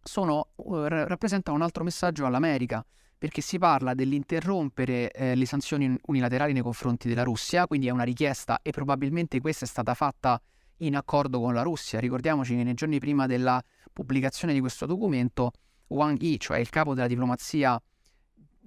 sono, 0.00 0.50
uh, 0.54 0.86
rappresentano 0.86 1.56
un 1.56 1.62
altro 1.62 1.82
messaggio 1.82 2.24
all'America, 2.24 2.84
perché 3.18 3.40
si 3.40 3.58
parla 3.58 3.94
dell'interrompere 3.94 5.10
eh, 5.10 5.34
le 5.34 5.46
sanzioni 5.46 5.96
unilaterali 6.06 6.52
nei 6.52 6.62
confronti 6.62 7.08
della 7.08 7.22
Russia, 7.22 7.66
quindi 7.66 7.86
è 7.86 7.90
una 7.90 8.02
richiesta 8.02 8.60
e 8.62 8.70
probabilmente 8.70 9.40
questa 9.40 9.64
è 9.64 9.68
stata 9.68 9.94
fatta 9.94 10.40
in 10.78 10.96
accordo 10.96 11.40
con 11.40 11.54
la 11.54 11.62
Russia. 11.62 11.98
Ricordiamoci 11.98 12.54
che 12.54 12.62
nei 12.62 12.74
giorni 12.74 12.98
prima 12.98 13.26
della 13.26 13.62
pubblicazione 13.92 14.52
di 14.52 14.60
questo 14.60 14.84
documento, 14.84 15.52
Wang 15.88 16.20
Yi, 16.20 16.38
cioè 16.38 16.58
il 16.58 16.68
capo 16.68 16.94
della 16.94 17.06
diplomazia 17.06 17.80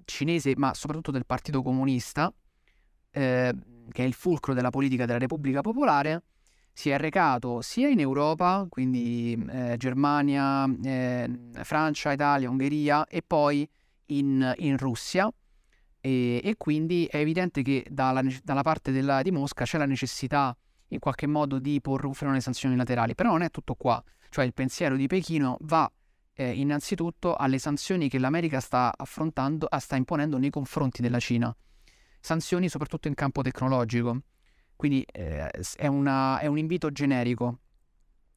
cinese, 0.06 0.54
ma 0.58 0.74
soprattutto 0.74 1.12
del 1.12 1.26
Partito 1.26 1.62
Comunista, 1.62 2.34
eh, 3.12 3.54
che 3.92 4.04
è 4.04 4.08
il 4.08 4.14
fulcro 4.14 4.54
della 4.54 4.72
politica 4.72 5.06
della 5.06 5.20
Repubblica 5.20 5.62
Popolare, 5.62 6.24
si 6.74 6.90
è 6.90 6.98
recato 6.98 7.62
sia 7.62 7.90
in 7.90 8.00
Europa, 8.00 8.66
quindi 8.70 9.38
eh, 9.50 9.76
Germania, 9.78 10.66
eh, 10.84 11.30
Francia, 11.64 12.12
Italia, 12.14 12.50
Ungheria, 12.50 13.06
e 13.06 13.22
poi 13.22 13.70
in, 14.10 14.54
in 14.58 14.78
Russia. 14.78 15.32
E, 16.02 16.40
e, 16.44 16.56
quindi 16.56 17.06
è 17.12 17.18
evidente 17.18 17.62
che 17.62 17.86
dalla, 17.90 18.22
dalla 18.44 18.62
parte 18.62 18.92
della, 18.92 19.22
di 19.22 19.32
Mosca 19.32 19.66
c'è 19.66 19.78
la 19.78 19.86
necessità 19.86 20.56
in 20.90 21.00
qualche 21.00 21.28
modo 21.28 21.60
di 21.60 21.82
porre 21.82 22.08
un 22.08 22.14
freno 22.14 22.32
alle 22.32 22.42
sanzioni 22.42 22.76
laterali, 22.76 23.16
però 23.16 23.32
non 23.32 23.42
è 23.42 23.50
tutto 23.50 23.76
qua, 23.76 24.02
cioè 24.30 24.46
il 24.46 24.54
pensiero 24.54 24.96
di 24.96 25.08
Pechino 25.08 25.58
va 25.62 25.92
eh, 26.34 26.52
innanzitutto 26.52 27.36
alle 27.36 27.60
sanzioni 27.60 28.10
che 28.10 28.18
l'America 28.18 28.60
sta 28.60 28.94
affrontando, 28.96 29.68
sta 29.78 29.96
imponendo 29.98 30.38
nei 30.38 30.50
confronti 30.50 31.02
della 31.02 31.20
Cina, 31.20 31.56
sanzioni 32.20 32.70
soprattutto 32.70 33.08
in 33.08 33.14
campo 33.14 33.42
tecnologico, 33.42 34.22
quindi 34.76 35.04
eh, 35.12 35.50
è, 35.50 35.88
una, 35.88 36.40
è 36.40 36.48
un 36.48 36.58
invito 36.58 36.92
generico 36.92 37.60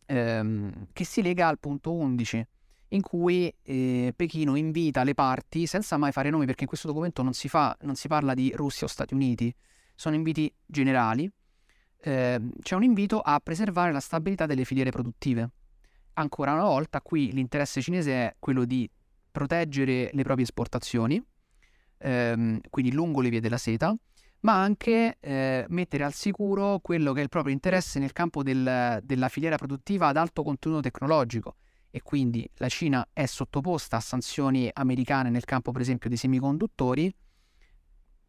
ehm, 0.07 0.89
che 0.93 1.05
si 1.05 1.23
lega 1.23 1.49
al 1.49 1.59
punto 1.59 1.95
11 1.95 2.47
in 2.93 3.03
cui 3.03 3.53
eh, 3.63 4.13
Pechino 4.15 4.55
invita 4.57 5.03
le 5.03 5.15
parti, 5.15 5.67
senza 5.67 5.97
mai 5.97 6.13
fare 6.13 6.31
nomi, 6.31 6.47
perché 6.47 6.63
in 6.63 6.69
questo 6.69 6.89
documento 6.89 7.23
non 7.23 7.33
si, 7.33 7.49
fa, 7.49 7.77
non 7.83 7.95
si 7.95 8.09
parla 8.09 8.35
di 8.35 8.53
Russia 8.55 8.87
o 8.87 8.91
Stati 8.91 9.15
Uniti, 9.15 9.55
sono 9.95 10.15
inviti 10.15 10.53
generali, 10.65 11.31
eh, 12.05 12.41
c'è 12.61 12.75
un 12.75 12.83
invito 12.83 13.21
a 13.21 13.41
preservare 13.41 13.93
la 13.93 14.01
stabilità 14.01 14.47
delle 14.47 14.65
filiere 14.65 14.91
produttive. 14.91 15.51
Ancora 16.15 16.53
una 16.53 16.65
volta, 16.65 17.01
qui 17.01 17.33
l'interesse 17.33 17.81
cinese 17.81 18.13
è 18.13 18.37
quello 18.39 18.65
di 18.65 18.89
proteggere 19.31 20.11
le 20.13 20.23
proprie 20.23 20.45
esportazioni, 20.45 21.23
ehm, 21.99 22.61
quindi 22.69 22.93
lungo 22.93 23.23
le 23.23 23.31
vie 23.31 23.41
della 23.41 23.57
seta, 23.57 23.95
ma 24.41 24.61
anche 24.61 25.17
eh, 25.21 25.65
mettere 25.69 26.05
al 26.05 26.13
sicuro 26.13 26.81
quello 26.83 27.13
che 27.13 27.21
è 27.21 27.23
il 27.23 27.29
proprio 27.31 27.55
interesse 27.55 27.99
nel 27.99 28.13
campo 28.13 28.43
del, 28.43 29.01
della 29.03 29.29
filiera 29.29 29.57
produttiva 29.57 30.09
ad 30.09 30.17
alto 30.17 30.43
contenuto 30.43 30.83
tecnologico 30.83 31.55
e 31.95 32.01
quindi 32.01 32.49
la 32.55 32.71
Cina 32.71 33.07
è 33.13 33.27
sottoposta 33.27 33.99
a 33.99 34.01
sanzioni 34.01 34.71
americane 34.73 35.29
nel 35.29 35.45
campo 35.45 35.73
per 35.73 35.83
esempio 35.83 36.09
dei 36.09 36.17
semiconduttori, 36.17 37.15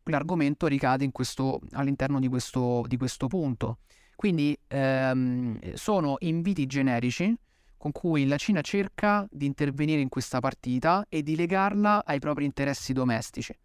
l'argomento 0.04 0.68
ricade 0.68 1.10
questo, 1.14 1.62
all'interno 1.72 2.20
di 2.20 2.28
questo, 2.28 2.84
di 2.88 2.98
questo, 2.98 3.28
punto. 3.28 3.80
Quindi 4.18 4.56
ehm, 4.68 5.74
sono 5.76 6.18
inviti 6.20 6.66
generici 6.66 7.34
con 7.78 7.94
cui 7.94 8.28
la 8.28 8.38
Cina 8.38 8.60
cerca 8.60 9.26
di 9.32 9.46
intervenire 9.46 10.02
in 10.02 10.10
questa 10.10 10.40
partita 10.40 11.06
e 11.08 11.24
di 11.24 11.38
legarla 11.38 12.04
ai 12.06 12.20
propri 12.20 12.44
interessi 12.44 12.92
domestici. 12.92 13.58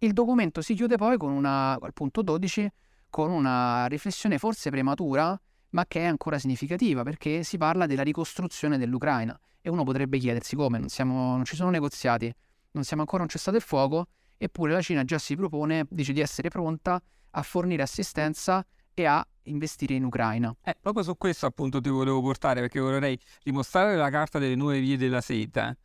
Il 0.00 0.12
documento 0.12 0.60
si 0.60 0.74
chiude 0.74 0.96
poi 0.96 1.16
una, 1.20 1.72
al 1.72 1.92
punto 1.94 2.20
12 2.20 2.70
con 3.08 3.30
una 3.30 3.86
riflessione 3.86 4.36
forse 4.36 4.68
prematura 4.68 5.40
ma 5.70 5.84
che 5.86 6.00
è 6.00 6.04
ancora 6.04 6.38
significativa 6.38 7.02
perché 7.02 7.42
si 7.42 7.56
parla 7.56 7.86
della 7.86 8.02
ricostruzione 8.02 8.78
dell'Ucraina 8.78 9.38
e 9.60 9.70
uno 9.70 9.84
potrebbe 9.84 10.18
chiedersi 10.18 10.56
come, 10.56 10.78
non, 10.78 10.88
siamo, 10.88 11.36
non 11.36 11.44
ci 11.44 11.56
sono 11.56 11.70
negoziati, 11.70 12.32
non 12.72 12.84
siamo 12.84 13.02
ancora 13.02 13.22
un 13.22 13.28
cessato 13.28 13.56
il 13.56 13.62
fuoco, 13.62 14.08
eppure 14.36 14.72
la 14.72 14.80
Cina 14.80 15.04
già 15.04 15.18
si 15.18 15.36
propone, 15.36 15.86
dice 15.90 16.12
di 16.12 16.20
essere 16.20 16.48
pronta 16.48 17.00
a 17.30 17.42
fornire 17.42 17.82
assistenza 17.82 18.64
e 18.94 19.04
a 19.04 19.26
investire 19.44 19.94
in 19.94 20.04
Ucraina. 20.04 20.54
Eh, 20.62 20.76
proprio 20.80 21.02
su 21.02 21.16
questo 21.16 21.46
appunto 21.46 21.80
ti 21.80 21.88
volevo 21.88 22.20
portare 22.20 22.60
perché 22.60 22.80
vorrei 22.80 23.18
dimostrare 23.42 23.96
la 23.96 24.10
carta 24.10 24.38
delle 24.38 24.54
nuove 24.54 24.80
vie 24.80 24.96
della 24.96 25.20
seta 25.20 25.76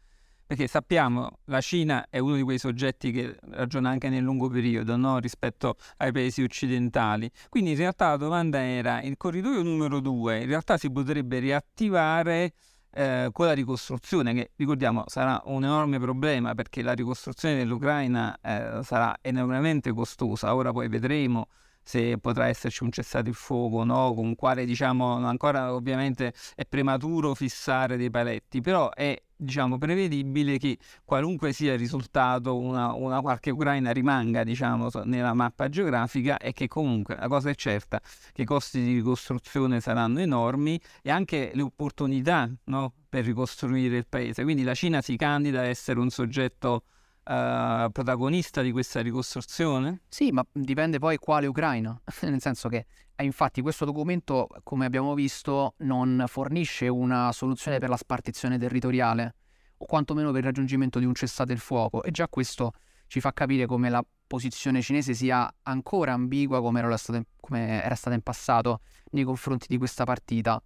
perché 0.54 0.68
sappiamo 0.68 1.40
la 1.46 1.62
Cina 1.62 2.06
è 2.12 2.20
uno 2.20 2.36
di 2.36 2.44
quei 2.44 2.60
soggetti 2.60 3.12
che 3.12 3.36
ragiona 3.54 3.90
anche 3.90 4.08
nel 4.10 4.22
lungo 4.22 4.50
periodo 4.50 4.96
no? 4.96 5.18
rispetto 5.18 5.78
ai 5.98 6.12
paesi 6.12 6.44
occidentali. 6.44 7.28
Quindi 7.50 7.72
in 7.72 7.78
realtà 7.78 8.10
la 8.10 8.18
domanda 8.18 8.62
era 8.62 9.02
il 9.02 9.18
corridoio 9.18 9.64
numero 9.64 10.00
due 10.00 10.42
in 10.42 10.48
realtà 10.48 10.78
si 10.78 10.92
potrebbe 10.92 11.40
riattivare 11.40 12.54
eh, 12.92 13.30
con 13.32 13.48
la 13.48 13.54
ricostruzione 13.54 14.36
che 14.36 14.52
ricordiamo 14.56 15.06
sarà 15.08 15.42
un 15.46 15.64
enorme 15.64 15.98
problema 15.98 16.54
perché 16.54 16.84
la 16.84 16.94
ricostruzione 16.94 17.56
dell'Ucraina 17.56 18.38
eh, 18.40 18.84
sarà 18.84 19.18
enormemente 19.22 19.92
costosa. 19.92 20.54
Ora 20.54 20.72
poi 20.72 20.88
vedremo 20.88 21.48
se 21.82 22.20
potrà 22.20 22.48
esserci 22.48 22.84
un 22.84 22.92
cessate 22.92 23.30
il 23.30 23.36
fuoco 23.36 23.84
no, 23.84 24.14
con 24.14 24.36
quale 24.36 24.66
diciamo 24.66 25.26
ancora 25.26 25.74
ovviamente 25.74 26.32
è 26.56 26.66
prematuro 26.66 27.34
fissare 27.34 27.98
dei 27.98 28.12
paletti, 28.12 28.62
però 28.62 28.92
è 28.92 29.20
diciamo 29.44 29.78
prevedibile 29.78 30.58
che 30.58 30.78
qualunque 31.04 31.54
sia 31.54 31.74
il 31.74 31.80
risultato 31.80 32.58
una, 32.58 32.94
una 32.94 33.22
qualche 33.22 33.52
Ucraina 33.52 33.92
rimanga 33.92 34.44
diciamo 34.44 34.90
nella 35.04 35.34
mappa 35.34 35.70
geografica 35.70 36.38
e 36.38 36.54
che 36.54 36.68
comunque 36.68 37.16
la 37.16 37.28
cosa 37.28 37.50
è 37.50 37.56
certa 37.56 38.02
che 38.32 38.44
i 38.44 38.46
costi 38.46 38.82
di 38.82 38.94
ricostruzione 38.96 39.80
saranno 39.80 40.20
enormi 40.20 40.80
e 41.02 41.12
anche 41.12 41.52
le 41.54 41.62
opportunità 41.62 42.50
no, 42.66 42.94
per 43.10 43.26
ricostruire 43.26 43.98
il 43.98 44.08
paese. 44.08 44.44
Quindi 44.44 44.64
la 44.64 44.74
Cina 44.74 45.02
si 45.02 45.16
candida 45.16 45.60
a 45.60 45.66
essere 45.66 46.00
un 46.00 46.10
soggetto 46.10 46.84
uh, 47.26 47.92
protagonista 47.92 48.62
di 48.62 48.72
questa 48.72 49.02
ricostruzione? 49.02 50.02
Sì, 50.08 50.32
ma 50.32 50.46
dipende 50.52 51.00
poi 51.00 51.18
quale 51.18 51.48
Ucraina, 51.48 52.00
nel 52.22 52.42
senso 52.42 52.70
che 52.70 52.86
eh, 53.16 53.24
infatti 53.24 53.62
questo 53.62 53.86
documento, 53.86 54.48
come 54.64 54.86
abbiamo 54.86 55.14
visto, 55.14 55.76
non 55.80 56.24
fornisce 56.28 56.88
una 56.88 57.32
soluzione 57.32 57.80
per 57.80 57.90
la 57.90 57.98
spartizione 57.98 58.58
territoriale 58.58 59.36
o 59.78 59.86
quantomeno 59.86 60.30
per 60.32 60.40
il 60.40 60.46
raggiungimento 60.46 61.00
di 61.00 61.06
un 61.06 61.14
cessate 61.14 61.54
il 61.54 61.60
fuoco 61.60 62.04
e 62.04 62.12
già 62.12 62.28
questo 62.28 62.72
ci 63.08 63.20
fa 63.20 63.34
capire 63.34 63.66
come 63.66 63.90
la 63.90 64.04
posizione 64.26 64.82
cinese 64.82 65.14
sia 65.14 65.54
ancora 65.64 66.14
ambigua 66.14 66.62
come 66.62 66.80
era 66.80 66.98
stata 66.98 67.20
in, 67.20 67.26
come 67.40 67.84
era 67.84 67.96
stata 67.96 68.16
in 68.16 68.22
passato 68.22 68.80
nei 69.12 69.24
confronti 69.24 69.68
di 69.70 69.78
questa 69.78 70.04
partita. 70.06 70.62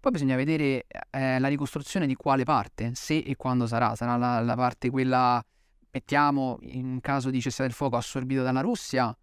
Poi 0.00 0.12
bisogna 0.12 0.36
vedere 0.36 0.86
eh, 1.10 1.38
la 1.38 1.48
ricostruzione 1.48 2.06
di 2.06 2.14
quale 2.14 2.44
parte, 2.44 2.92
se 2.94 3.18
e 3.18 3.36
quando 3.36 3.66
sarà. 3.66 3.94
Sarà 3.94 4.16
la, 4.16 4.40
la 4.40 4.54
parte 4.54 4.88
quella 4.88 5.44
mettiamo 5.92 6.58
in 6.62 7.00
caso 7.00 7.30
di 7.30 7.40
cessate 7.40 7.68
il 7.68 7.74
fuoco 7.74 7.96
assorbito 7.96 8.42
dalla 8.42 8.60
Russia, 8.60 9.16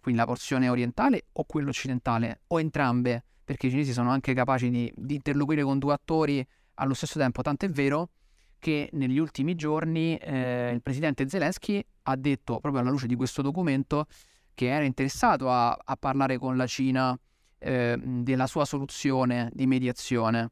quindi 0.00 0.20
la 0.20 0.26
porzione 0.26 0.68
orientale 0.68 1.26
o 1.32 1.44
quella 1.44 1.70
occidentale, 1.70 2.42
o 2.48 2.60
entrambe, 2.60 3.24
perché 3.44 3.66
i 3.66 3.70
cinesi 3.70 3.92
sono 3.92 4.10
anche 4.10 4.34
capaci 4.34 4.70
di, 4.70 4.92
di 4.94 5.14
interloquire 5.14 5.62
con 5.62 5.78
due 5.78 5.92
attori 5.92 6.46
allo 6.74 6.94
stesso 6.94 7.18
tempo, 7.18 7.42
tanto 7.42 7.66
è 7.66 7.68
vero 7.68 8.10
che 8.58 8.90
negli 8.92 9.18
ultimi 9.18 9.54
giorni 9.54 10.16
eh, 10.16 10.70
il 10.72 10.82
presidente 10.82 11.28
Zelensky 11.28 11.82
ha 12.02 12.16
detto, 12.16 12.60
proprio 12.60 12.82
alla 12.82 12.90
luce 12.90 13.06
di 13.06 13.16
questo 13.16 13.42
documento, 13.42 14.06
che 14.54 14.68
era 14.68 14.84
interessato 14.84 15.50
a, 15.50 15.72
a 15.72 15.96
parlare 15.96 16.36
con 16.38 16.56
la 16.56 16.66
Cina 16.66 17.18
eh, 17.58 17.96
della 17.98 18.46
sua 18.46 18.64
soluzione 18.64 19.50
di 19.52 19.66
mediazione. 19.66 20.50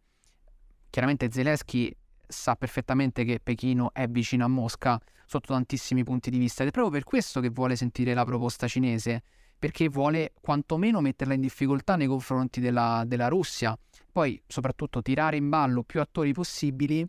Chiaramente 0.88 1.30
Zelensky 1.30 1.94
sa 2.28 2.54
perfettamente 2.56 3.24
che 3.24 3.40
Pechino 3.42 3.92
è 3.92 4.06
vicino 4.06 4.44
a 4.44 4.48
Mosca 4.48 5.00
sotto 5.26 5.52
tantissimi 5.52 6.04
punti 6.04 6.30
di 6.30 6.38
vista 6.38 6.62
ed 6.62 6.68
è 6.68 6.72
proprio 6.72 6.92
per 6.92 7.04
questo 7.04 7.40
che 7.40 7.50
vuole 7.50 7.76
sentire 7.76 8.14
la 8.14 8.24
proposta 8.24 8.66
cinese, 8.66 9.22
perché 9.58 9.88
vuole 9.88 10.32
quantomeno 10.40 11.00
metterla 11.00 11.34
in 11.34 11.40
difficoltà 11.40 11.96
nei 11.96 12.06
confronti 12.06 12.60
della, 12.60 13.02
della 13.06 13.28
Russia. 13.28 13.76
Poi, 14.10 14.40
soprattutto, 14.46 15.02
tirare 15.02 15.36
in 15.36 15.48
ballo 15.48 15.82
più 15.82 16.00
attori 16.00 16.32
possibili, 16.32 17.06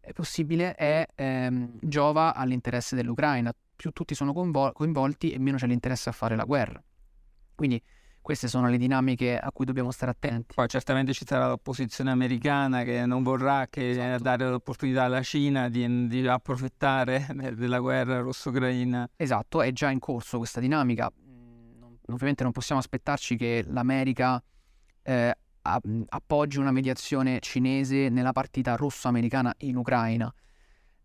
è 0.00 0.12
possibile 0.12 0.74
è 0.74 1.06
ehm, 1.14 1.78
giova 1.80 2.34
all'interesse 2.34 2.96
dell'Ucraina. 2.96 3.52
Più 3.74 3.90
tutti 3.92 4.14
sono 4.14 4.32
coinvol- 4.32 4.72
coinvolti 4.72 5.30
e 5.30 5.38
meno 5.38 5.56
c'è 5.56 5.66
l'interesse 5.66 6.08
a 6.08 6.12
fare 6.12 6.36
la 6.36 6.44
guerra. 6.44 6.82
Quindi 7.54 7.80
queste 8.22 8.48
sono 8.48 8.68
le 8.68 8.78
dinamiche 8.78 9.36
a 9.36 9.50
cui 9.52 9.64
dobbiamo 9.64 9.90
stare 9.90 10.12
attenti. 10.12 10.54
Poi 10.54 10.68
certamente 10.68 11.12
ci 11.12 11.24
sarà 11.26 11.48
l'opposizione 11.48 12.10
americana 12.10 12.84
che 12.84 13.04
non 13.04 13.22
vorrà 13.22 13.66
che 13.68 13.90
esatto. 13.90 14.22
dare 14.22 14.48
l'opportunità 14.48 15.02
alla 15.02 15.22
Cina 15.22 15.68
di, 15.68 16.06
di 16.06 16.26
approfittare 16.26 17.26
della 17.54 17.80
guerra 17.80 18.20
russo-ucraina. 18.20 19.10
Esatto, 19.16 19.60
è 19.60 19.72
già 19.72 19.90
in 19.90 19.98
corso 19.98 20.38
questa 20.38 20.60
dinamica. 20.60 21.12
Mm, 21.12 21.82
ovviamente 22.06 22.44
non 22.44 22.52
possiamo 22.52 22.80
aspettarci 22.80 23.36
che 23.36 23.64
l'America 23.68 24.42
eh, 25.02 25.34
appoggi 25.62 26.58
una 26.58 26.72
mediazione 26.72 27.40
cinese 27.40 28.08
nella 28.08 28.32
partita 28.32 28.76
russo-americana 28.76 29.52
in 29.58 29.76
Ucraina. 29.76 30.32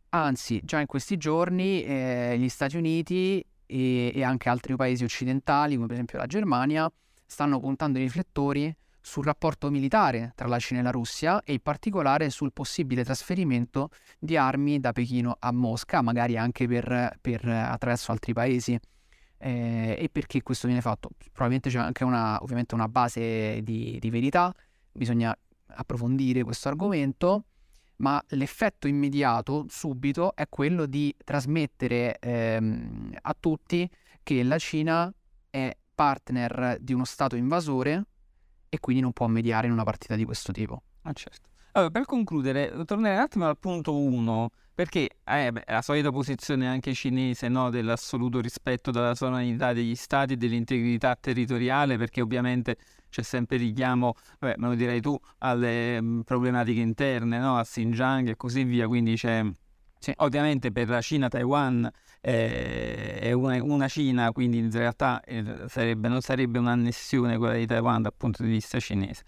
Anzi, 0.10 0.62
già 0.64 0.80
in 0.80 0.86
questi 0.86 1.18
giorni 1.18 1.84
eh, 1.84 2.38
gli 2.40 2.48
Stati 2.48 2.78
Uniti 2.78 3.44
e, 3.66 4.12
e 4.16 4.24
anche 4.24 4.50
altri 4.50 4.76
paesi 4.76 5.04
occidentali, 5.04 5.76
come 5.76 5.88
per 5.88 5.96
esempio 5.96 6.18
la 6.18 6.26
Germania, 6.26 6.92
stanno 7.28 7.60
puntando 7.60 8.00
i 8.00 8.02
riflettori 8.04 8.76
sul 9.08 9.24
rapporto 9.24 9.70
militare 9.70 10.34
tra 10.36 10.48
la 10.48 10.60
Cina 10.60 10.80
e 10.80 10.84
la 10.84 10.92
Russia 10.92 11.42
e 11.44 11.54
in 11.54 11.62
particolare 11.62 12.30
sul 12.30 12.52
possibile 12.52 13.06
trasferimento 13.06 13.90
di 14.20 14.36
armi 14.36 14.80
da 14.80 14.92
Pechino 14.92 15.36
a 15.40 15.52
Mosca, 15.52 16.02
magari 16.02 16.36
anche 16.38 16.68
per, 16.68 17.18
per, 17.22 17.48
attraverso 17.48 18.12
altri 18.12 18.34
paesi. 18.34 18.78
Eh, 19.40 19.96
e 20.00 20.10
perché 20.12 20.42
questo 20.42 20.68
viene 20.68 20.82
fatto? 20.82 21.10
Probabilmente 21.32 21.70
c'è 21.70 21.78
anche 21.78 22.04
una, 22.04 22.38
una 22.42 22.88
base 22.90 23.62
di, 23.62 23.98
di 24.00 24.10
verità, 24.10 24.54
bisogna 24.92 25.34
approfondire 25.68 26.44
questo 26.44 26.68
argomento, 26.68 27.46
ma 27.98 28.22
l'effetto 28.30 28.88
immediato, 28.88 29.66
subito, 29.70 30.36
è 30.36 30.50
quello 30.50 30.86
di 30.86 31.16
trasmettere 31.24 32.18
ehm, 32.20 33.18
a 33.22 33.36
tutti 33.40 33.90
che 34.22 34.44
la 34.44 34.58
Cina 34.58 35.14
è 35.50 35.76
partner 35.98 36.78
di 36.80 36.94
uno 36.94 37.06
Stato 37.06 37.36
invasore 37.36 38.04
e 38.70 38.80
quindi 38.80 39.02
non 39.02 39.14
può 39.14 39.26
mediare 39.26 39.66
in 39.66 39.74
una 39.74 39.84
partita 39.84 40.16
di 40.16 40.26
questo 40.26 40.52
tipo. 40.52 40.84
Ah, 41.02 41.14
certo. 41.14 41.50
Allora, 41.72 41.92
per 41.92 42.06
concludere, 42.06 42.72
tornerei 42.86 43.18
un 43.18 43.24
attimo 43.24 43.48
al 43.48 43.58
punto 43.58 43.98
1, 43.98 44.50
perché 44.76 45.10
eh, 45.24 45.52
la 45.66 45.82
solita 45.82 46.12
posizione 46.12 46.68
anche 46.68 46.94
cinese 46.94 47.48
no, 47.50 47.72
dell'assoluto 47.72 48.40
rispetto 48.40 48.92
della 48.92 49.16
sovranità 49.16 49.74
degli 49.74 49.96
stati 49.96 50.34
e 50.34 50.38
dell'integrità 50.38 51.16
territoriale, 51.16 51.98
perché 51.98 52.22
ovviamente 52.22 52.78
c'è 53.10 53.24
sempre 53.24 53.58
richiamo, 53.58 54.14
vabbè, 54.40 54.56
me 54.58 54.68
lo 54.68 54.76
direi 54.76 55.02
tu, 55.02 55.18
alle 55.40 56.00
mh, 56.00 56.06
mm, 56.06 56.20
problematiche 56.22 56.80
interne, 56.80 57.40
no, 57.40 57.58
a 57.58 57.64
Xinjiang 57.64 58.30
e 58.30 58.36
così 58.36 58.64
via, 58.64 58.88
quindi 58.88 59.16
c'è... 59.16 59.44
Sì. 60.00 60.14
Ovviamente 60.18 60.72
per 60.72 60.90
la 60.90 61.02
Cina 61.02 61.28
Taiwan 61.28 61.90
eh, 62.22 63.20
è 63.20 63.32
una, 63.32 63.62
una, 63.64 63.88
Cina, 63.88 64.32
quindi 64.32 64.60
in 64.60 64.72
realtà 64.72 65.22
eh, 65.24 65.44
sarebbe, 65.68 66.08
non 66.08 66.22
sarebbe 66.22 66.60
un'annessione 66.60 67.38
quella 67.38 67.56
di 67.56 67.66
Taiwan 67.66 68.02
dal 68.02 68.14
punto 68.16 68.44
di 68.44 68.50
vista 68.50 68.80
cinese. 68.80 69.24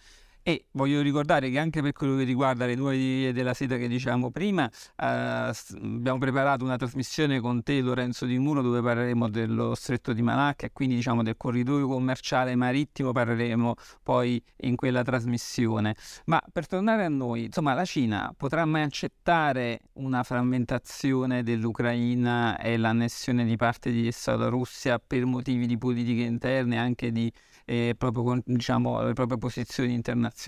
E 0.49 0.65
voglio 0.71 1.03
ricordare 1.03 1.51
che 1.51 1.59
anche 1.59 1.79
per 1.79 1.91
quello 1.91 2.17
che 2.17 2.23
riguarda 2.23 2.65
le 2.65 2.73
nuove 2.73 2.97
vie 2.97 3.31
della 3.33 3.53
seta 3.53 3.77
che 3.77 3.87
dicevamo 3.87 4.31
prima, 4.31 4.67
eh, 4.67 5.05
abbiamo 5.05 6.17
preparato 6.17 6.63
una 6.63 6.75
trasmissione 6.75 7.39
con 7.39 7.61
te 7.61 7.81
Lorenzo 7.81 8.25
Di 8.25 8.39
Muro 8.39 8.63
dove 8.63 8.81
parleremo 8.81 9.29
dello 9.29 9.75
stretto 9.75 10.11
di 10.11 10.23
Malacca 10.23 10.65
e 10.65 10.71
quindi 10.73 10.95
diciamo 10.95 11.21
del 11.21 11.37
corridoio 11.37 11.87
commerciale 11.87 12.55
marittimo 12.55 13.11
parleremo 13.11 13.75
poi 14.01 14.43
in 14.61 14.75
quella 14.75 15.03
trasmissione. 15.03 15.95
Ma 16.25 16.41
per 16.51 16.65
tornare 16.65 17.05
a 17.05 17.09
noi, 17.09 17.43
insomma 17.43 17.75
la 17.75 17.85
Cina 17.85 18.33
potrà 18.35 18.65
mai 18.65 18.81
accettare 18.81 19.81
una 19.99 20.23
frammentazione 20.23 21.43
dell'Ucraina 21.43 22.57
e 22.57 22.75
l'annessione 22.75 23.45
di 23.45 23.55
parte 23.55 23.91
di 23.91 24.07
essa 24.07 24.31
alla 24.31 24.47
Russia 24.47 24.97
per 24.97 25.25
motivi 25.25 25.67
di 25.67 25.77
politica 25.77 26.23
interne 26.23 26.79
anche 26.79 27.11
di 27.11 27.31
eh, 27.69 27.93
proprio 27.95 28.41
diciamo, 28.43 29.03
le 29.03 29.13
proprie 29.13 29.37
posizioni 29.37 29.93
internazionali, 29.93 30.38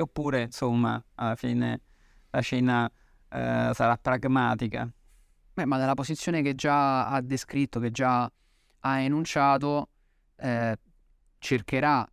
oppure 0.00 0.42
insomma 0.42 1.02
alla 1.16 1.34
fine 1.34 1.80
la 2.30 2.40
Cina 2.40 2.90
eh, 3.28 3.70
sarà 3.74 3.96
pragmatica. 3.96 4.90
Beh, 5.52 5.64
ma 5.64 5.78
dalla 5.78 5.94
posizione 5.94 6.42
che 6.42 6.54
già 6.54 7.08
ha 7.08 7.20
descritto, 7.20 7.80
che 7.80 7.90
già 7.90 8.30
ha 8.80 8.98
enunciato, 9.00 9.88
eh, 10.36 10.76
cercherà 11.38 12.08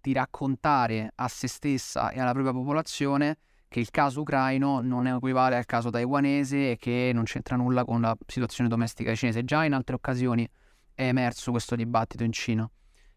di 0.00 0.12
raccontare 0.12 1.12
a 1.14 1.28
se 1.28 1.46
stessa 1.46 2.10
e 2.10 2.20
alla 2.20 2.32
propria 2.32 2.52
popolazione 2.52 3.38
che 3.68 3.78
il 3.78 3.90
caso 3.90 4.22
ucraino 4.22 4.80
non 4.80 5.06
equivale 5.06 5.56
al 5.56 5.66
caso 5.66 5.90
taiwanese 5.90 6.72
e 6.72 6.76
che 6.76 7.12
non 7.14 7.22
c'entra 7.22 7.54
nulla 7.54 7.84
con 7.84 8.00
la 8.00 8.16
situazione 8.26 8.68
domestica 8.68 9.14
cinese. 9.14 9.44
Già 9.44 9.64
in 9.64 9.74
altre 9.74 9.94
occasioni 9.94 10.48
è 10.92 11.04
emerso 11.04 11.52
questo 11.52 11.76
dibattito 11.76 12.24
in 12.24 12.32
Cina. 12.32 12.68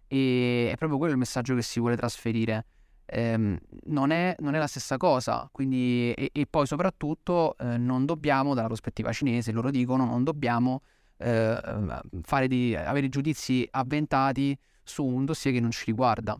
E 0.08 0.70
è 0.72 0.76
proprio 0.76 1.00
quello 1.00 1.14
il 1.14 1.20
messaggio 1.20 1.56
che 1.56 1.64
si 1.64 1.80
vuole 1.80 1.96
trasferire. 1.96 2.68
Eh, 3.16 3.38
non, 3.38 4.10
è, 4.10 4.36
non, 4.40 4.56
è, 4.56 4.58
la 4.58 4.66
stessa 4.66 4.98
cosa, 4.98 5.48
quindi, 5.52 6.12
e, 6.14 6.32
e 6.34 6.48
poi 6.50 6.66
soprattutto 6.66 7.56
eh, 7.60 7.78
non 7.78 8.08
dobbiamo, 8.08 8.56
dalla 8.56 8.66
prospettiva 8.66 9.12
cinese, 9.12 9.52
loro 9.52 9.70
dicono, 9.70 10.04
non 10.04 10.24
dobbiamo 10.24 10.82
eh, 11.18 12.48
di, 12.48 12.76
avere 12.76 13.10
giudizi 13.10 13.68
avventati 13.70 14.58
su 14.82 15.06
un 15.06 15.26
dossier 15.26 15.54
che 15.54 15.60
non 15.60 15.70
ci 15.70 15.84
riguarda. 15.86 16.36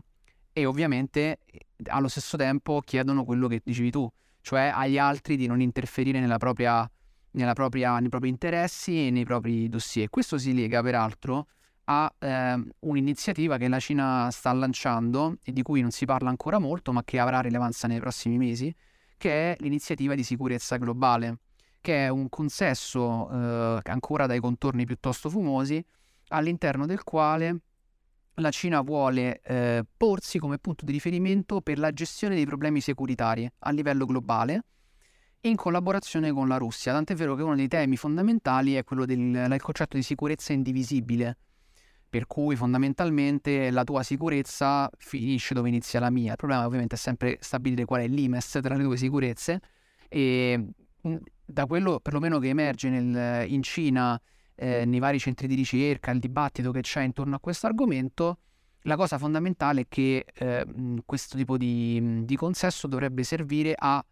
E 0.52 0.64
ovviamente 0.64 1.38
allo 1.86 2.08
stesso 2.08 2.36
tempo 2.36 2.80
chiedono 2.80 3.24
quello 3.24 3.46
che 3.46 3.60
dicevi 3.62 3.92
tu, 3.92 4.10
cioè 4.40 4.72
agli 4.74 4.98
altri 4.98 5.36
di 5.36 5.46
non 5.46 5.60
interferire 5.60 6.18
nella 6.18 6.38
propria, 6.38 6.90
nella 7.32 7.52
propria, 7.52 8.00
nei 8.00 8.08
propri 8.08 8.30
interessi 8.30 9.06
e 9.06 9.10
nei 9.12 9.24
propri 9.24 9.68
dossier. 9.68 10.10
Questo 10.10 10.38
si 10.38 10.52
lega 10.52 10.82
peraltro 10.82 11.46
a 11.84 12.12
eh, 12.18 12.62
un'iniziativa 12.80 13.56
che 13.56 13.68
la 13.68 13.78
Cina 13.78 14.30
sta 14.30 14.52
lanciando 14.52 15.36
e 15.42 15.52
di 15.52 15.62
cui 15.62 15.80
non 15.80 15.90
si 15.90 16.04
parla 16.04 16.28
ancora 16.28 16.58
molto, 16.58 16.92
ma 16.92 17.02
che 17.04 17.18
avrà 17.18 17.40
rilevanza 17.40 17.86
nei 17.86 18.00
prossimi 18.00 18.38
mesi, 18.38 18.74
che 19.16 19.52
è 19.52 19.56
l'iniziativa 19.60 20.14
di 20.14 20.22
sicurezza 20.22 20.76
globale, 20.76 21.38
che 21.80 22.06
è 22.06 22.08
un 22.08 22.28
consesso 22.28 23.30
eh, 23.30 23.80
ancora 23.84 24.26
dai 24.26 24.40
contorni 24.40 24.86
piuttosto 24.86 25.28
fumosi, 25.28 25.84
all'interno 26.28 26.86
del 26.86 27.04
quale 27.04 27.58
la 28.38 28.50
Cina 28.50 28.80
vuole 28.80 29.40
eh, 29.42 29.84
porsi 29.96 30.38
come 30.38 30.58
punto 30.58 30.84
di 30.84 30.92
riferimento 30.92 31.60
per 31.60 31.78
la 31.78 31.92
gestione 31.92 32.34
dei 32.34 32.46
problemi 32.46 32.80
securitari 32.80 33.48
a 33.60 33.70
livello 33.70 34.06
globale 34.06 34.64
in 35.42 35.56
collaborazione 35.56 36.32
con 36.32 36.48
la 36.48 36.56
Russia, 36.56 36.92
tant'è 36.92 37.14
vero 37.14 37.34
che 37.34 37.42
uno 37.42 37.54
dei 37.54 37.68
temi 37.68 37.96
fondamentali 37.96 38.74
è 38.74 38.84
quello 38.84 39.04
del, 39.04 39.30
del 39.30 39.60
concetto 39.60 39.96
di 39.96 40.02
sicurezza 40.02 40.54
indivisibile, 40.54 41.36
per 42.14 42.28
cui 42.28 42.54
fondamentalmente 42.54 43.72
la 43.72 43.82
tua 43.82 44.04
sicurezza 44.04 44.88
finisce 44.98 45.52
dove 45.52 45.68
inizia 45.68 45.98
la 45.98 46.10
mia. 46.10 46.30
Il 46.30 46.36
problema 46.36 46.64
ovviamente 46.64 46.94
è 46.94 46.98
sempre 46.98 47.38
stabilire 47.40 47.84
qual 47.84 48.02
è 48.02 48.06
l'imes 48.06 48.60
tra 48.62 48.76
le 48.76 48.84
due 48.84 48.96
sicurezze 48.96 49.60
e 50.08 50.64
da 51.44 51.66
quello 51.66 51.98
perlomeno 51.98 52.38
che 52.38 52.50
emerge 52.50 52.88
nel, 52.88 53.50
in 53.50 53.62
Cina, 53.64 54.20
eh, 54.54 54.84
nei 54.84 55.00
vari 55.00 55.18
centri 55.18 55.48
di 55.48 55.56
ricerca, 55.56 56.12
il 56.12 56.20
dibattito 56.20 56.70
che 56.70 56.82
c'è 56.82 57.02
intorno 57.02 57.34
a 57.34 57.40
questo 57.40 57.66
argomento, 57.66 58.38
la 58.82 58.94
cosa 58.94 59.18
fondamentale 59.18 59.80
è 59.80 59.86
che 59.88 60.24
eh, 60.32 60.64
questo 61.04 61.36
tipo 61.36 61.56
di, 61.56 62.24
di, 62.24 62.36
consesso 62.36 62.86
dovrebbe 62.86 63.24
servire 63.24 63.74
a 63.76 64.04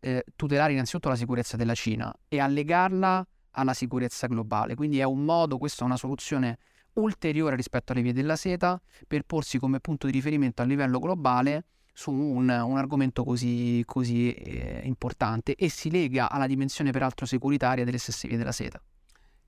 eh, 0.00 0.24
tutelare 0.34 0.72
innanzitutto 0.72 1.10
la 1.10 1.16
sicurezza 1.16 1.58
della 1.58 1.74
Cina 1.74 2.10
e 2.26 2.40
a 2.40 2.46
legarla 2.46 3.22
alla 3.50 3.74
sicurezza 3.74 4.28
globale. 4.28 4.74
Quindi 4.74 4.98
è 4.98 5.04
un 5.04 5.26
modo, 5.26 5.58
questa 5.58 5.82
è 5.82 5.84
una 5.84 5.98
soluzione 5.98 6.56
ulteriore 6.94 7.56
rispetto 7.56 7.92
alle 7.92 8.02
vie 8.02 8.12
della 8.12 8.36
seta 8.36 8.80
per 9.06 9.22
porsi 9.22 9.58
come 9.58 9.80
punto 9.80 10.06
di 10.06 10.12
riferimento 10.12 10.62
a 10.62 10.64
livello 10.64 10.98
globale 10.98 11.64
su 11.92 12.10
un, 12.12 12.48
un 12.48 12.78
argomento 12.78 13.24
così, 13.24 13.82
così 13.84 14.32
eh, 14.32 14.80
importante 14.84 15.54
e 15.54 15.68
si 15.68 15.90
lega 15.90 16.30
alla 16.30 16.46
dimensione 16.46 16.90
peraltro 16.90 17.26
securitaria 17.26 17.84
delle 17.84 17.98
stesse 17.98 18.26
vie 18.26 18.38
della 18.38 18.52
seta. 18.52 18.80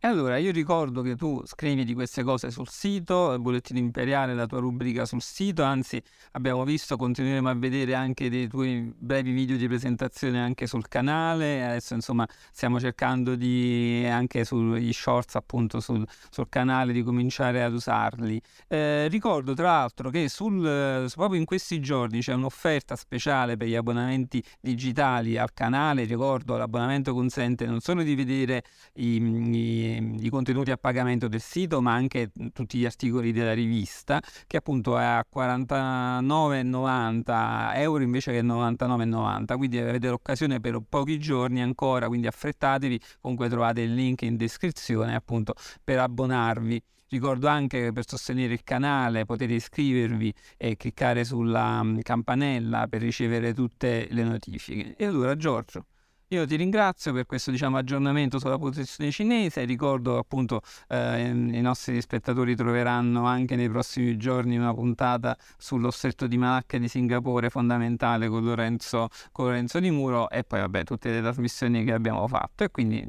E 0.04 0.08
allora 0.08 0.36
io 0.36 0.50
ricordo 0.50 1.00
che 1.00 1.14
tu 1.14 1.40
scrivi 1.44 1.84
di 1.84 1.94
queste 1.94 2.24
cose 2.24 2.50
sul 2.50 2.68
sito, 2.68 3.34
il 3.34 3.40
bollettino 3.40 3.78
imperiale, 3.78 4.34
la 4.34 4.46
tua 4.46 4.58
rubrica 4.58 5.04
sul 5.04 5.22
sito, 5.22 5.62
anzi 5.62 6.02
abbiamo 6.32 6.64
visto, 6.64 6.96
continueremo 6.96 7.48
a 7.48 7.54
vedere 7.54 7.94
anche 7.94 8.28
dei 8.28 8.48
tuoi 8.48 8.92
brevi 8.98 9.30
video 9.30 9.56
di 9.56 9.68
presentazione 9.68 10.42
anche 10.42 10.66
sul 10.66 10.88
canale, 10.88 11.64
adesso 11.64 11.94
insomma 11.94 12.26
stiamo 12.50 12.80
cercando 12.80 13.36
di, 13.36 14.04
anche 14.10 14.44
sugli 14.44 14.92
shorts 14.92 15.36
appunto 15.36 15.78
sul, 15.78 16.04
sul 16.30 16.48
canale, 16.48 16.92
di 16.92 17.04
cominciare 17.04 17.62
ad 17.62 17.72
usarli. 17.72 18.42
Eh, 18.66 19.06
ricordo 19.06 19.54
tra 19.54 19.70
l'altro 19.70 20.10
che 20.10 20.28
sul, 20.28 21.08
proprio 21.14 21.38
in 21.38 21.44
questi 21.44 21.78
giorni 21.78 22.22
c'è 22.22 22.34
un'offerta 22.34 22.96
speciale 22.96 23.56
per 23.56 23.68
gli 23.68 23.76
abbonamenti 23.76 24.42
digitali 24.60 25.38
al 25.38 25.52
canale, 25.54 26.02
ricordo 26.06 26.56
l'abbonamento 26.56 27.14
consente 27.14 27.66
non 27.66 27.78
solo 27.78 28.02
di 28.02 28.16
vedere 28.16 28.64
i, 28.94 29.14
i 29.14 29.91
i 29.96 30.28
contenuti 30.28 30.70
a 30.70 30.76
pagamento 30.76 31.28
del 31.28 31.40
sito, 31.40 31.80
ma 31.80 31.92
anche 31.92 32.30
tutti 32.52 32.78
gli 32.78 32.84
articoli 32.84 33.32
della 33.32 33.54
rivista, 33.54 34.20
che 34.46 34.56
appunto 34.56 34.98
è 34.98 35.04
a 35.04 35.24
49,90 35.32 37.72
euro 37.76 38.02
invece 38.02 38.32
che 38.32 38.42
99,90. 38.42 39.56
Quindi 39.56 39.78
avete 39.78 40.08
l'occasione 40.08 40.60
per 40.60 40.80
pochi 40.88 41.18
giorni 41.18 41.62
ancora, 41.62 42.08
quindi 42.08 42.26
affrettatevi. 42.26 43.00
Comunque 43.20 43.48
trovate 43.48 43.82
il 43.82 43.94
link 43.94 44.22
in 44.22 44.36
descrizione 44.36 45.14
appunto 45.14 45.54
per 45.82 45.98
abbonarvi. 45.98 46.82
Ricordo 47.08 47.46
anche 47.46 47.82
che 47.82 47.92
per 47.92 48.08
sostenere 48.08 48.54
il 48.54 48.64
canale 48.64 49.26
potete 49.26 49.52
iscrivervi 49.52 50.32
e 50.56 50.76
cliccare 50.76 51.24
sulla 51.24 51.84
campanella 52.00 52.86
per 52.88 53.02
ricevere 53.02 53.52
tutte 53.52 54.08
le 54.10 54.24
notifiche. 54.24 54.94
E 54.96 55.04
allora 55.04 55.36
Giorgio, 55.36 55.84
io 56.32 56.46
ti 56.46 56.56
ringrazio 56.56 57.12
per 57.12 57.26
questo 57.26 57.50
diciamo, 57.50 57.76
aggiornamento 57.76 58.38
sulla 58.38 58.58
posizione 58.58 59.10
cinese, 59.10 59.64
ricordo 59.64 60.16
appunto 60.18 60.62
eh, 60.88 61.28
i 61.28 61.60
nostri 61.60 62.00
spettatori 62.00 62.56
troveranno 62.56 63.26
anche 63.26 63.54
nei 63.54 63.68
prossimi 63.68 64.16
giorni 64.16 64.56
una 64.56 64.72
puntata 64.72 65.36
sullo 65.58 65.90
stretto 65.90 66.26
di 66.26 66.38
Malacca 66.38 66.78
di 66.78 66.88
Singapore 66.88 67.50
fondamentale 67.50 68.28
con 68.28 68.44
Lorenzo, 68.44 69.08
con 69.30 69.46
Lorenzo 69.46 69.78
Di 69.78 69.90
Muro 69.90 70.30
e 70.30 70.44
poi 70.44 70.60
vabbè 70.60 70.84
tutte 70.84 71.10
le 71.10 71.20
trasmissioni 71.20 71.84
che 71.84 71.92
abbiamo 71.92 72.26
fatto 72.26 72.64
e 72.64 72.70
quindi 72.70 73.06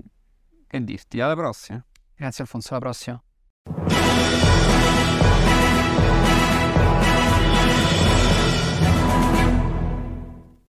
che 0.68 0.84
dirti, 0.84 1.22
alla 1.22 1.36
prossima. 1.36 1.84
Grazie 2.16 2.44
Alfonso, 2.44 2.72
alla 2.72 2.80
prossima. 2.80 4.43